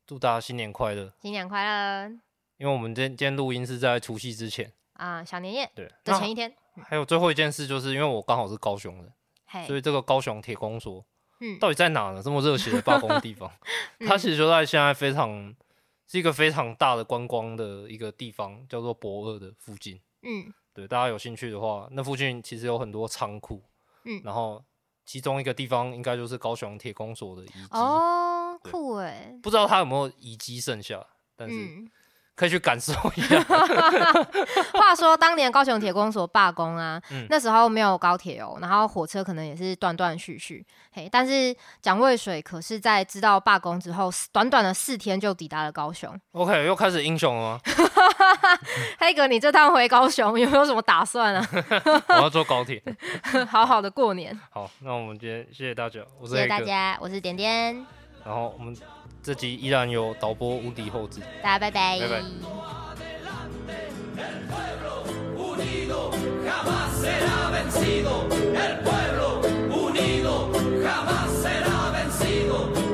[0.06, 1.14] 祝大家新年快乐！
[1.22, 2.10] 新年快乐！
[2.58, 6.54] 因为我们今今天录音是在除夕之前啊，小年夜对的前一天。
[6.84, 11.06] 还有最后一件事，就是因为我刚好是高雄人，所以这个高雄铁工所，
[11.40, 12.22] 嗯，到底在哪呢？
[12.22, 13.50] 这么热血的罢工的地方，
[14.00, 15.56] 嗯、它其实就在现在非常
[16.06, 20.02] 是一个非常大的观光的一个地方，叫做博二的附近。
[20.24, 23.64] 嗯，对，大家有兴趣的话，那附近其实有很多仓库。
[24.04, 24.62] 嗯，然后。
[25.06, 29.38] 其中一个地方应该就是高雄铁工所的遗迹哦，酷哎！
[29.44, 31.56] 不知道他有没有遗迹剩下，但是
[32.36, 33.42] 可以去感受一下。
[34.74, 40.66] 话说当年高雄铁工所罢工啊，那时候没有高铁哦，然后火车可能也是断断续续。
[40.92, 46.14] 嘿，但是蒋渭水可是在知道罢工之后，短短的四天就抵达了高雄。
[46.34, 47.60] OK，又开始英雄了吗？
[49.00, 51.48] 黑哥，你这趟回高雄有没有什么打算啊？
[52.10, 52.82] 我要坐高铁，
[53.50, 54.38] 好好的过年。
[54.52, 57.86] 好，那我们今天谢谢大家，我是谢谢大家，我是点点。
[58.24, 58.76] 然后我们
[59.26, 62.22] 自己依然有导播无敌后置大家拜拜拜拜
[68.56, 69.42] El pueblo
[69.74, 70.52] uni do
[70.84, 72.85] kamased la ben si do